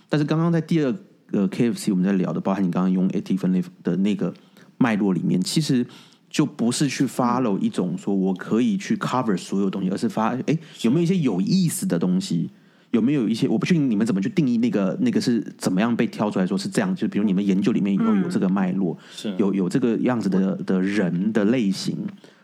[0.10, 0.96] 但是刚刚在第二
[1.32, 4.34] 个 KFC 我们在聊的，包含你刚刚用 AT 分类的那个
[4.78, 5.86] 脉络里面，其实
[6.30, 12.50] 就不是去 follow 一种说我可以去 cover 所有东西，而是发哎有没有一些有意思的东西。
[12.92, 16.96] 有没有一些我不确定你们怎么去定义那个那个是怎么样被挑出来说是这样？
[16.96, 21.98] 就比如你们研究里面以后有这个脉络，是有有这个样子的的人的类型，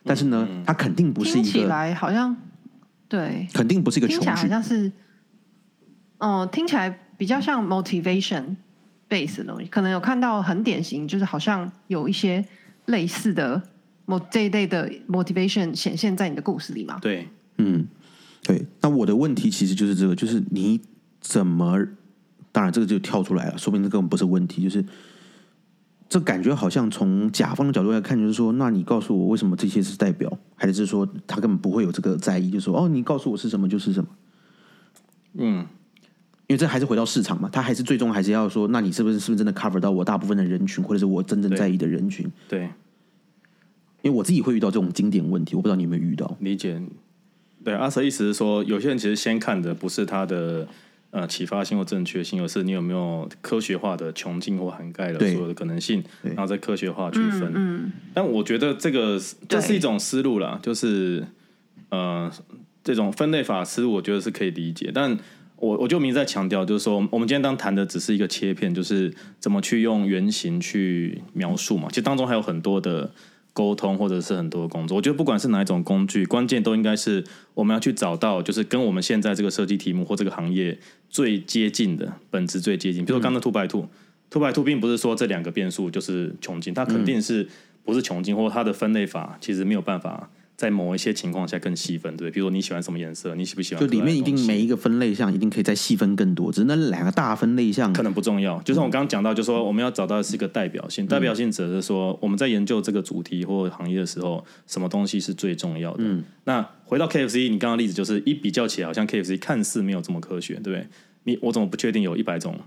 [0.04, 2.36] 但是呢，它肯定不是听起一个，来好像
[3.08, 4.46] 对，肯定不是一个听起来好。
[4.46, 4.91] 像是，
[6.17, 8.58] 哦、听起来比较像 motivation
[9.13, 12.43] base 的东西，可能有看到很典型，就是好像有一些
[12.86, 13.62] 类似的
[14.32, 16.97] 这一类的 motivation 显现在你的故事里嘛？
[16.99, 17.86] 对，嗯，
[18.41, 18.65] 对。
[18.82, 20.82] 那我的问题其实就是这个，就是你
[21.21, 21.78] 怎么，
[22.52, 24.84] 当然这个就跳出来了，说明这根本不是问题，就是
[26.10, 34.10] 这感觉好像从甲方的角度来看，就是说，那你告诉我为什么这些是代表，还是说他根本不会有这个在意，就是说，哦，你告诉我是什么就是什么。
[35.36, 35.65] 嗯，
[36.47, 42.29] 因为这还是回到市场嘛，他还是最终还是要说，那你是不是是不是真的 cover 到我大部分的人群，或者是我真正在意的人群？
[42.49, 42.69] 对，
[44.01, 46.36] 因为我自己会遇到这种经典问题，我不知道你有没有遇到。
[46.41, 46.82] 理解。
[47.63, 50.67] 对，阿 Sir 意思是说，有些人其实先看的不是他的
[51.12, 57.53] 呃启发性或正确性，而是你有没有科学化的穷尽或涵盖了所有的可能性，然后再科学化区分。
[57.56, 61.25] 嗯，但我觉得这个这是一种思路啦，就是
[61.88, 62.29] 呃，
[62.84, 64.91] 这种分类法思路，我觉得是可以理解。
[64.93, 65.17] 但
[65.63, 71.88] 我我就明在强调，就是说，我们今天当谈的只是一个切片，就是怎么去用原型去描述嘛。
[71.88, 73.10] 其实当中还有很多的
[73.54, 74.97] 沟通，或者是很多的工作。
[74.97, 77.23] 我觉得不管是哪一种工具，关键都应该是
[77.54, 80.78] 我们要去找到，就是跟我们现在这个设计题目或这个行业
[81.10, 83.06] 最接近的本质最接近。
[83.06, 83.88] 比如说刚刚 two by two。
[84.30, 87.47] two by two 并不是说这两个变数就是穷尽，它肯定是
[87.86, 92.31] 不是穷尽，或它的分类法其实没有办法在某一些情况下更细分，对不对？
[92.31, 98.61] 比如说你喜欢什么颜色，你喜不喜欢就里面一定每一个分类项一定可以再细分更多，只是那两个大分类项可能不重要。
[98.61, 106.03] 就像我刚刚讲到，就说我们要找到的是一个代表性，代表性指的是说我们在研究这个主题或行业的时候，什么东西是最重要的。
[106.45, 110.87] 那回到 KFC，你刚刚的例子就是一比较起来，好像 KFC 看似没有这么科学，对不对？
[111.23, 112.59] 你我怎么不确定有一百种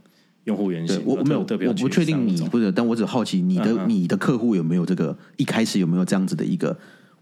[0.44, 1.00] 用户原型？
[1.04, 6.76] 我我没有特别我不确定你不是，但我只好奇你的、你的客户有没有这个一开始有没有这样子的一个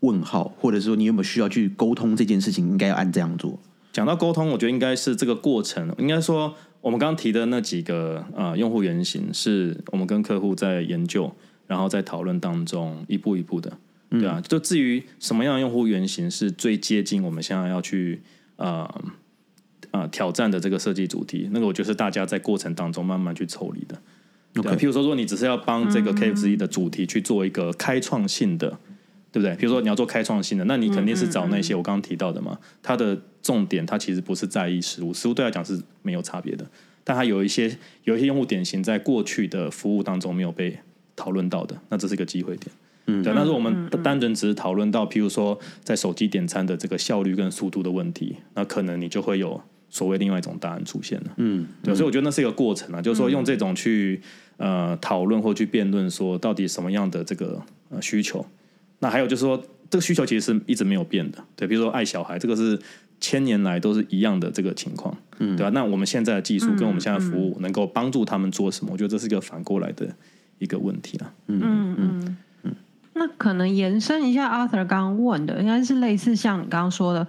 [0.05, 3.59] 问号，或者说你有没有需要去沟通这件事情应该要按这样做？
[3.93, 11.33] 讲到沟通，我觉得应该是这个过程，应该说我们刚刚提的那几个呃用户原型，是我们跟客户在研究，
[11.67, 13.79] 然后在讨论当中一步一步的，
[14.11, 14.40] 对啊。
[14.40, 18.21] 就至于什么样的用户原型是最接近我们现在要去
[18.57, 19.03] 呃
[19.93, 23.97] 呃挑战的这个设计主题，那个我觉得是大家在过程当中慢慢去抽离的。
[24.53, 28.79] 对、啊，譬如说，如果你只是要帮这个 KFC 的主题去做一个开创性的，
[29.35, 29.57] 对不对？
[29.57, 32.57] 比如说你要做开创性的，那你肯定是找那些我刚刚提到的嘛。
[32.81, 36.64] 它的重点，它其实不是在意实物，实物对来讲是没有差别的。
[37.03, 40.79] 但它有一些有一些用户典型在过去的服务当中没有被
[41.16, 42.70] 讨论到的，那这是一个机会点。
[43.07, 43.35] 嗯，对。
[43.35, 51.33] 那如果我们单纯只是讨论到，譬如说在手机点餐的这个效率跟速度的问题，那可能你就会有所谓另外一种答案出现了。
[51.38, 51.92] 嗯，对。
[51.92, 54.23] 所以我觉得那是一个过程啊，就是说用这种去
[54.59, 58.47] 呃讨论或去辩论，说到底什么样的这个呃需求。
[59.05, 62.81] 那还有就是说，这个需求其实是一直没有变的，对，比如说爱小孩，这个是
[63.21, 68.93] 千年来都是一样的这个情况，嗯，对吧、那我们现在的技术跟我们现在的服务能够帮助他们做什么？
[68.93, 70.09] 我觉得这是一个反过来的
[70.59, 71.61] 一个问题啊，嗯
[71.99, 72.75] 嗯嗯。
[73.12, 77.27] 那可能延伸一下 Arthur 刚刚问的，应该是类似像你刚刚说的，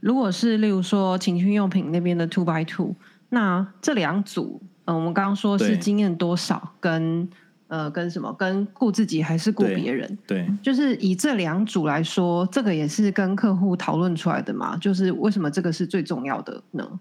[0.00, 2.94] 如果是例如说情趣用品那边的 two by two，
[3.28, 7.28] 那这两组，嗯、我们刚刚说是经验多少跟
[7.68, 14.76] 呃跟什么跟顾自己还是顾别人，对，就是以这两组来说，这个也是跟客户讨论出来的嘛？
[14.78, 17.00] 就是为什么这个是最重要的呢？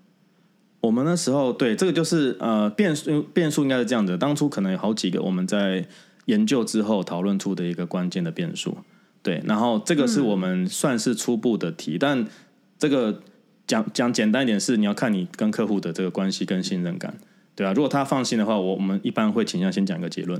[0.80, 5.86] 我们那时候对这个就是呃变数变数应该是这样的，当初可能有好几个我们在
[6.26, 8.78] 研究之后讨论出的一个关键的变数，
[9.24, 12.26] 对，然后这个是我们算是初步的题，但
[12.78, 13.22] 这个
[13.66, 17.18] 讲讲简单一点是你要看你跟客户的这个关系跟信任感，
[17.58, 20.39] 对啊，如果他放心的话，我我们一般会倾向先讲一个结论。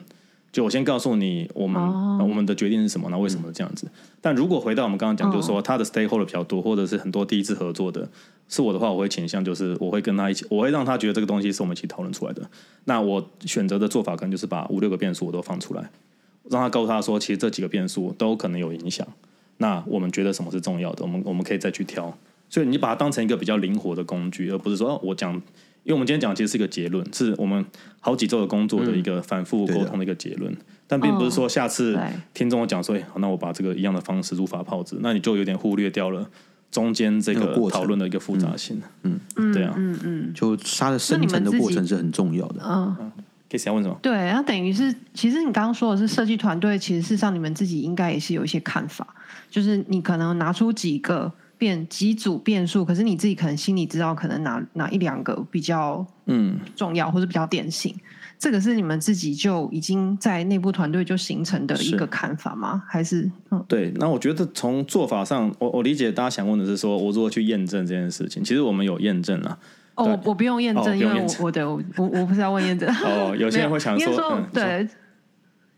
[0.52, 1.82] 就我先告诉你，我们、
[2.20, 3.88] 我们的决定是什么，那为什么这样子？
[4.22, 8.08] 但如果回到我们刚刚讲，就是说他的 stakeholder 比较多，或者是很多第一次合作的，
[8.48, 12.50] 是我的话，我会倾向就是我会跟他一起，我会让他觉得这个东西是我们一起讨论出来的。
[12.86, 15.90] 那我选择的做法可能就是把五六个变数我都放出来，
[16.50, 19.06] 让他告诉他说，其实这几个变数都可能有影响。
[19.58, 22.16] 那我们觉得什么是重要的，我们我们可以再去挑。
[22.50, 25.42] 所以你把它当成一个比较灵活的工具，而不是说哦我讲，
[25.88, 27.66] 因为我们今天讲其实是一个结论，是我们
[28.02, 30.54] 好几周的工作的一个反复沟通的一个结论，
[30.86, 36.30] 但并不是说下次对听众讲说，那我把这个一样的方式如法炮制，那你就有点忽略掉了
[36.70, 38.82] 中间这个讨论的一个复杂性。
[39.04, 39.74] 嗯，嗯对啊。
[39.78, 42.62] 嗯嗯就它的生成的过程是很重要的。
[42.66, 42.94] 嗯，
[43.50, 43.98] 可以想问什么？
[44.02, 49.08] 对，那等于是，其实你刚刚说的是设计团队，其实事实上你们自己应该也是有一些看法，
[49.50, 57.96] 就是你可能拿出几个变几组变数，可是你自己可能心里知道，可能哪哪一两个比较嗯，重要或者比较典型，
[58.38, 62.84] 这个是你们自己就已经在内部团队就形成的一是个看法吗？
[62.88, 63.92] 还是嗯对。
[63.96, 68.44] 那我觉得从做法上，我我理解大家想问的是说，我如何去验证这件事情？
[68.44, 69.58] 其实我们有验证啊。
[69.96, 72.88] 哦，我我不用验哦证，因为我我的我我我不是要问验证。
[73.04, 74.88] 哦，有些人会想说， 对，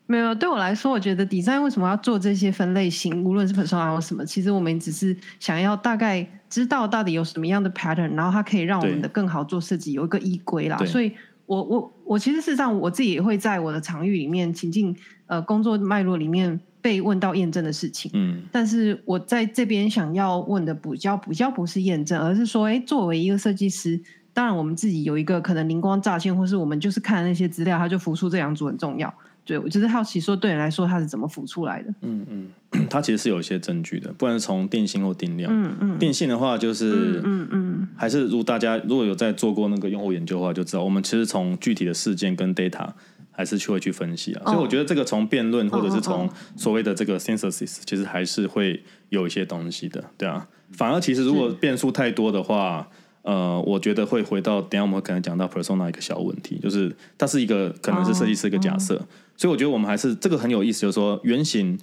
[0.09, 10.77] 没有对我来说，我觉得 design 为什么要做这些分类型，无论是 persona 或什么，其实我们只是想要大概知道到底有什么样的 pattern，然后它可以让我们的更好做设计有一个依归啦。
[10.83, 11.11] 所以
[11.45, 14.95] 我我我其实事实上我自己也会在我的场域里面情境
[15.27, 18.09] 呃工作脉络里面被问到验证的事情。
[18.15, 24.01] 嗯，但是我在这边想要问的补交补交不是验证，而是说，哎，作为一个设计师，
[24.33, 29.13] 当然我们自己有一个可能灵光乍现，或是我们就是看那些资料，它就浮出这两组很重要。
[29.49, 31.91] 对我就是好奇说，对你来说它是怎么浮出来的？
[32.01, 35.51] 嗯嗯， 它其实是有一些证据的，不管是从定性或定量。
[35.51, 42.87] 嗯嗯定性的话，就是嗯嗯还是如大家如果有在做过那个用户研究的话，就知道我们其实从具体的事件跟 data
[43.31, 44.43] 还是去会去分析啊。
[44.45, 50.47] 所以我觉得这个从辩论或者是从所谓的这个 synthesis，其实还是会有一些东西的，对啊。
[50.73, 52.87] 反而其实如果变数太多的话，
[53.21, 58.95] 呃，我觉得会回到等下我们可能讲到 persona 一个小问题，就是它是一个可能是设计师一个假设，
[59.37, 61.77] 所以我觉得我们还是这个很有意思，就是说原型。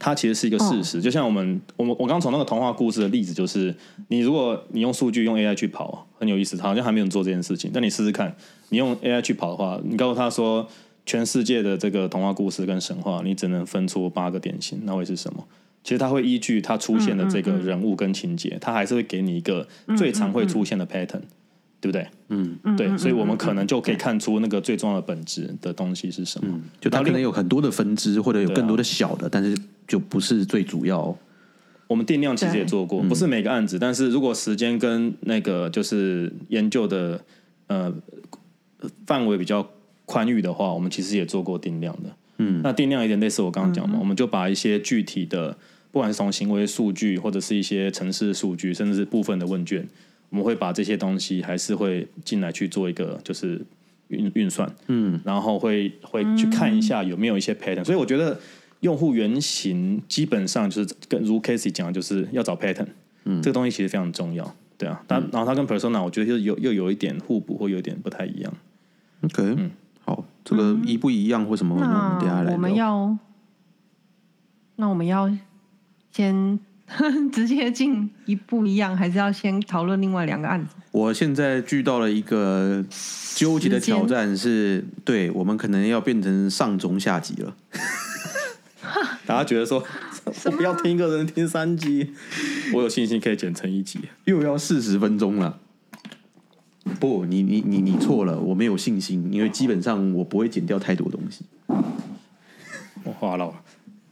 [0.00, 3.74] 它其实是一个事实，就像我们我们我刚从那个童话故事的例子，就是
[4.06, 7.72] 你如果你用数据用 AI 去跑，很有意思，好像还没有人做这件事情。
[7.74, 8.32] 但你试试看，
[8.68, 10.64] 你用 AI 去跑的话，你告诉他说，
[11.04, 15.44] 全世界的这个童话故事跟神话，你只能分出八个典型，那会是什么？
[15.88, 19.66] 其实它会依据它出现的这个人物跟情节，它还是会给你一个
[19.96, 21.22] 最常会出现的 pattern，
[21.80, 22.06] 对不对？
[22.28, 26.60] 嗯，对，所以我们可能就可以看出那个最重要的本质的东西是什么。
[26.78, 31.16] 就它可能有很多的分支，或者有更多的啊小的，但是就不是最主要。
[31.86, 37.18] 我们定量其实也做过，不是每个案子，但是如果时间跟那个就是研究的
[37.68, 37.90] 呃
[39.06, 39.66] 范围比较
[40.04, 42.10] 宽裕的话，我们其实也做过定量的。
[42.36, 45.56] 嗯，那定量有点类似我刚刚讲嘛，我们就把一些具体的，
[45.90, 49.86] 不管是从行为数据或者是一些城市数据，甚至是部分的问卷，
[50.30, 53.60] 我们会把这些东西还是会进来去做一个就是
[54.08, 58.38] 运运算，嗯，然后会会去看一下有没有一些 pattern，所以我觉得
[58.80, 62.88] 用户原型基本上就是跟如 Casey 讲，就是要找 pattern，
[63.24, 68.52] 嗯，这个东西其实非常重要，对啊，但然后它跟 persona 我觉得又有又有一点互补或有点不太一样
[69.22, 69.70] ，OK，嗯。
[70.04, 73.14] 好，这个一不一样或什么，我们等下来我们要，
[74.76, 75.30] 那我们要
[76.12, 76.58] 先
[77.32, 80.74] 直接进一步一样，还是要先讨论另外两个案子？
[80.90, 82.82] 我现在遇到了一个
[83.34, 87.54] 纠结的挑战是，对我们可能要变成上中下集了。
[89.26, 89.84] 大家觉得说
[90.44, 92.14] 我不要听一个人听三集，
[92.72, 95.58] 我有信心可以剪成一集，又要四十分钟了。
[96.98, 101.44] 不，你你你你错了，我没有信心，因为基本上我不会剪掉太多东西。
[103.04, 103.52] 我话了，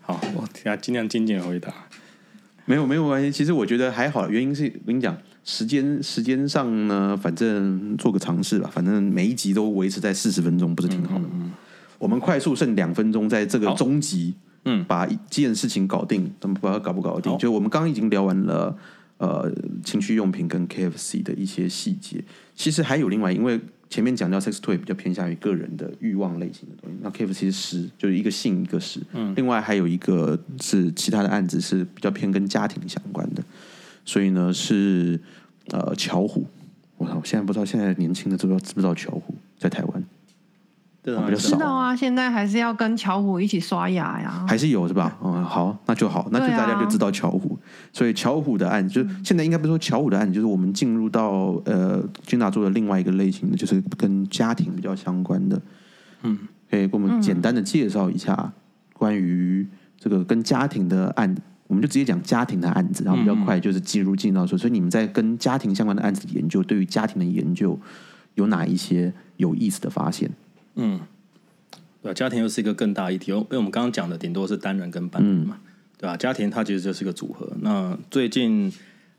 [0.06, 1.72] 好，我等下尽量精简回答。
[2.64, 11.24] 没有没有关系，其实我觉得还好，原因是我跟你讲，时间时间上呢，反正做个尝试吧，反正每一集都维持在四十分钟，不是挺好的？
[11.98, 14.34] 我们快速剩两分钟，在这个好中集，
[14.64, 17.36] 嗯把一件事情搞定，咱们不知道搞不搞定。
[17.38, 18.76] 就我们刚刚已经聊完了，
[19.18, 19.52] 呃，
[19.84, 22.22] 情趣用品跟 KFC 的一些细节，
[22.54, 33.42] 其实还有另外，因为前面讲到 sex toy 比较偏向于个人的欲望类型的东西，那 KFC 是食，就是一个性一个食，嗯，另外还有一个是其他的案子是比较偏跟家庭相关的，
[34.04, 35.20] 所以呢是
[35.70, 36.46] 呃巧虎，
[36.96, 40.04] 我操，现在不知道现在年轻的知不知道知不知道巧虎在台湾
[41.06, 44.44] 这比较少知道啊，现在还是要跟巧虎一起刷牙呀。
[44.48, 45.16] 还是有是吧？
[45.22, 47.56] 嗯，好，那就好，那就大家就知道巧虎。
[47.92, 55.62] 所以巧虎的案，就是现在应该不是说巧虎的案，就是我们进入到呃金大做的另外一个类型的，就是跟家庭比较相关的。
[56.24, 56.36] 嗯，
[56.68, 58.52] 可以给我们简单的介绍一下
[58.92, 59.64] 关于
[59.96, 61.32] 这个跟家庭的案，
[61.68, 67.78] 我们就直接讲家庭的案子，然后比较快就是进入进到说，所以你们在跟家庭相关的案子研究，对于家庭的研究
[68.34, 70.28] 有哪一些有意思的发现？
[70.76, 71.00] 嗯，
[72.02, 75.58] 对吧、家庭又是一个更大议题，因为我们刚刚讲的顶多是单人跟伴侣嘛，
[75.98, 77.50] 对吧、家庭它其实就是个组合。
[77.60, 78.72] 那最近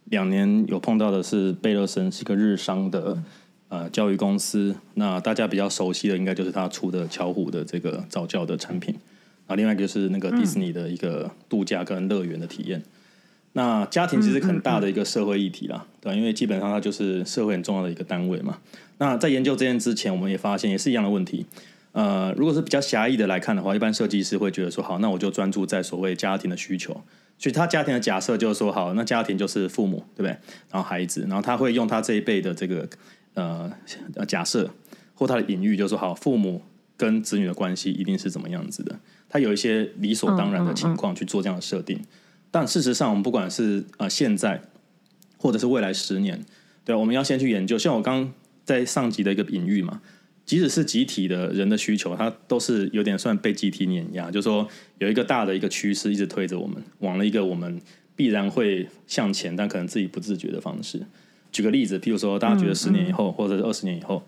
[0.06, 3.22] 两年有碰到的是贝勒森，是一个日商的
[3.68, 4.76] 呃教育公司。
[4.94, 8.96] 那大家比较熟悉的应该就是他出的巧虎的这个早教的产品。
[9.48, 12.82] 啊，另外一个就是那个迪士尼的一个度假跟乐园的体验。
[13.58, 18.60] 那家庭其实很大的一个社会议题啦，对吧、因为基本上它就是社会很重要的一个单位嘛。
[19.00, 21.44] 那在研究这件之前，我们也发现也是一样的问题。
[21.94, 26.94] 呃，如果是比较狭义的来看的话，一般设计师会觉得说，好，那我就专注在所谓家庭的需求。
[27.40, 30.30] 所以他家庭的假设就是说，好，那家庭就是父母，对不对？
[30.70, 32.88] 然后孩子，然后他会用他这一辈的这个
[33.34, 33.72] 呃
[34.14, 34.70] 呃假设
[35.16, 36.62] 或他的隐喻，就是说，好，父母
[36.96, 39.00] 跟子女的关系一定是怎么样子的。
[39.28, 42.00] 他有一些理所当然的情况去做这样的设定，
[42.52, 44.62] 但事实上，我们不管是呃现在
[45.38, 46.44] 或者是未来十年，
[46.84, 47.78] 对啊，我们要先去研究。
[47.78, 48.34] 像我刚
[48.66, 50.02] 在上集的一个隐喻嘛，
[50.46, 54.68] 即使是集体的人的需求，它都是有点算被集体碾压，就是说
[54.98, 57.80] 有一个大的一个趋势一直推着我们往了一个我们
[58.16, 61.02] 必然会向前，但可能自己不自觉的方式。
[61.52, 64.26] 举个例子，譬如说，大家觉得十年以后，或者是二十年以后，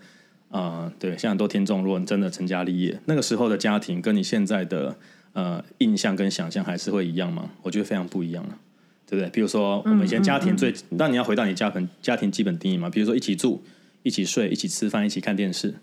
[0.50, 4.96] 啊、对，像很多听众，如果你真的成家立业，那个时候的家庭跟你现在的
[5.32, 7.50] 呃印象跟想象还是会一样吗？
[7.62, 8.58] 我觉得非常不一样了。
[9.06, 9.28] 对不对？
[9.30, 13.60] 比如说，我们以前家庭最，那、你要回到你家庭家庭基本定义嘛，比如说一起住，
[14.04, 15.74] 一起睡、一起吃饭、一起看电视。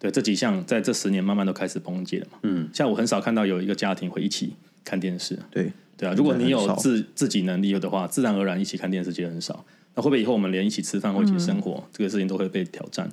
[0.00, 2.38] 对这几项，在这十年慢慢都开始崩解了嘛。
[2.42, 5.38] 嗯，像我很少看到有一个家庭会一起看电视。
[5.48, 9.64] 对对啊，如果你有自自己能力的话，自然而然一起看电视就很少。
[9.94, 13.08] 那会不会以后我们连一起吃饭或一起生活、这个事情都会被挑战？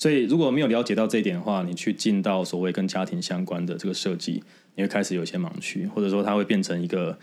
[0.00, 4.42] 所以如果没有了解到这一点的话，你去进到所谓跟家庭相关的这个设计，
[4.74, 7.18] 你会开始有一些盲区，或者说它会变成一个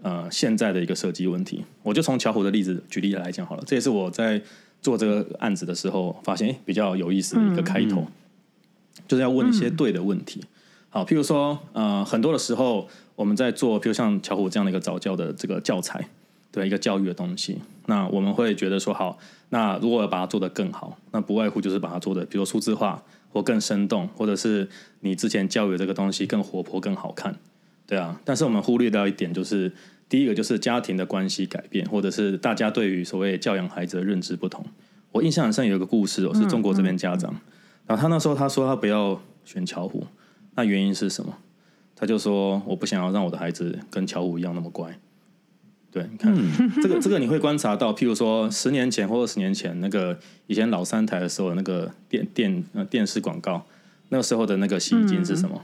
[0.00, 1.64] 呃现在的一个设计问题。
[1.82, 4.40] 我就从巧虎的例子举例来讲好了，这也是我在
[4.80, 8.06] 做这个案子的时候发现诶比较有意思的一个开头，
[9.08, 10.40] 就是要问一些对的问题。
[10.88, 16.08] 好，譬如说，呃，很多的时候我们在做，譬如像巧虎这样的一个早教的这个教材，
[16.52, 19.18] 对一个教育的东西，那我们会觉得说，好，
[19.50, 24.68] 那如果要把它做得更好，那不外乎就是把它做的，比如数字化或更生动，或者是
[25.00, 27.36] 你之前教育的这个东西更活泼、更好看，
[27.86, 28.20] 对啊。
[28.24, 29.72] 但是我们忽略掉一点，就是
[30.08, 34.64] 第一个就是家庭的关系改变，或者是大家对于所谓教养孩子的认知不同。
[35.12, 37.32] 我印象很深有一个故事、哦，是中国这边家长，
[37.86, 40.04] 然后他那时候他说他不要选巧虎，
[40.54, 41.36] 那原因是什么？
[41.94, 44.98] 他就说我不想要让我的孩子跟巧虎一样那么乖。
[45.92, 46.32] 对，你看、
[46.80, 53.66] 这个这个你会观察到，譬如说十年前或二十年前那个以前老三台的时候，那个电电呃电视广告，
[54.10, 55.62] 那个时候的那个洗衣精是什么？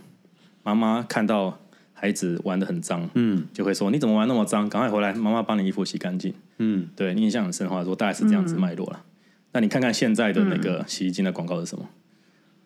[0.65, 1.61] 妈妈看到
[1.93, 4.69] 孩子玩的很脏，嗯，就会说你怎么玩那么脏？
[4.69, 6.35] 赶快回来，妈妈帮你衣服洗干净。
[6.59, 9.05] 嗯，对你印象很深的话，说大概是这样子脉络了。
[9.53, 11.89] 那你看看现在的那个洗衣精的广告是什么？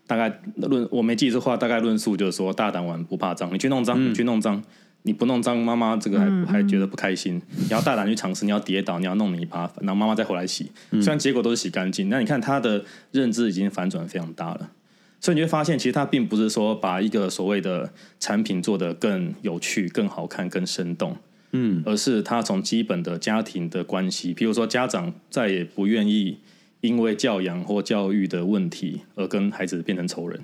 [0.07, 4.61] 大概论我没记错的话，大概论述就是说大胆玩不怕脏，你去弄脏，你去弄脏，
[5.03, 7.41] 你不弄脏，妈妈这个还、还觉得不开心。
[7.57, 10.71] 你要大胆去尝试，你要跌倒，你要弄泥巴，然后妈妈再回来洗。
[10.91, 14.71] 虽然结果都是洗干净，那你看他的认知已经反转非常大了。
[15.23, 21.15] 所以你会发现，其实它并不是说把一个所谓的产品做得更有趣、更好看、更生动，
[21.53, 26.39] 嗯，而是他从基本的家庭的关系，比如说家长再也不愿意
[26.81, 30.41] 因为教养或教育的问题而跟孩子变成仇人，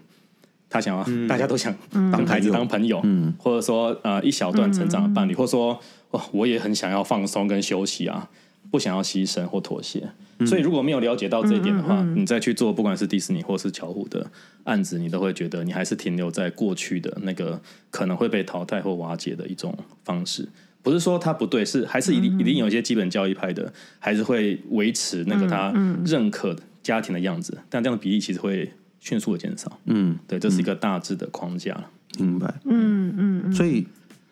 [0.68, 5.78] 他想要、大家都想当孩子当朋友，嗯，或者说呃一小段成长的伴侣，或者说
[6.10, 8.28] 哦我也很想要放松跟休息啊，
[8.70, 10.08] 不想要牺牲或妥协。
[10.46, 14.30] 所以如果没有了解到这一点的话，你再去做不管是迪士尼或是巧虎的
[14.64, 17.58] 案子，你都会觉得你还是停留在过去的那个
[17.90, 20.46] 可能会被淘汰或瓦解的一种方式。
[20.82, 25.72] 不是说他不对，是还是一定一定有一些基本教育派的，还是会维持那个他
[26.04, 28.70] 认可家庭的样子，但这样的比例其实会
[29.06, 29.70] 迅速的减少。
[29.84, 31.88] 嗯，对，这是一个大致的框架了。
[32.18, 32.52] 明白。
[32.64, 33.86] 嗯嗯嗯所以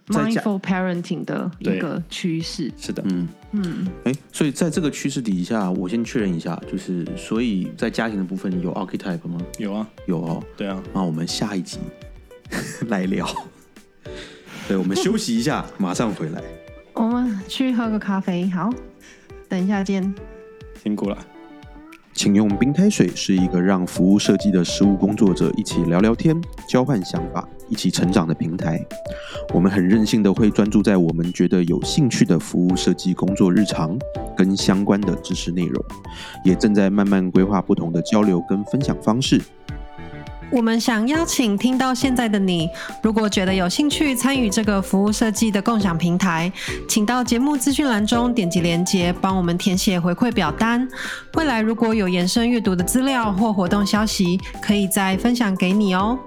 [0.08, 2.72] ，，mindful parenting 的一个趋势。
[2.76, 9.40] 是的，嗯嗯哎，所以在这个趋势底下，我先确认一下，就是所以在家庭的部分有 archetype 吗？
[9.58, 10.42] 有啊，有哦。
[10.56, 11.78] 对啊，那我们下一集
[12.88, 13.28] 来聊。
[14.66, 16.42] 对，我们休息一下， 马上回来。
[16.94, 18.70] 我们去喝个咖啡，好，
[19.48, 20.12] 等一下见。
[20.82, 21.33] 辛苦了。
[22.14, 28.80] 请用冰开水是一个让服务设计的实务工作者一起聊聊天、交换想法、一起成长的平台。
[29.52, 33.98] 我们很任性的会专注在我们觉得有兴趣的服务设计工作日常
[34.36, 35.84] 跟相关的知识内容，
[36.44, 39.42] 也正在慢慢规划不同的交流跟分享方式。
[40.50, 42.68] 我们想邀请听到现在的你，
[43.02, 46.52] 如果觉得有兴趣参与这个服务设计的共享平台，
[46.88, 50.88] 请到节目资讯栏中点击连接，帮我们填写回馈表单。
[51.34, 56.18] 未来如果有延伸阅读的资料或活动消息，可以再分享给你哦。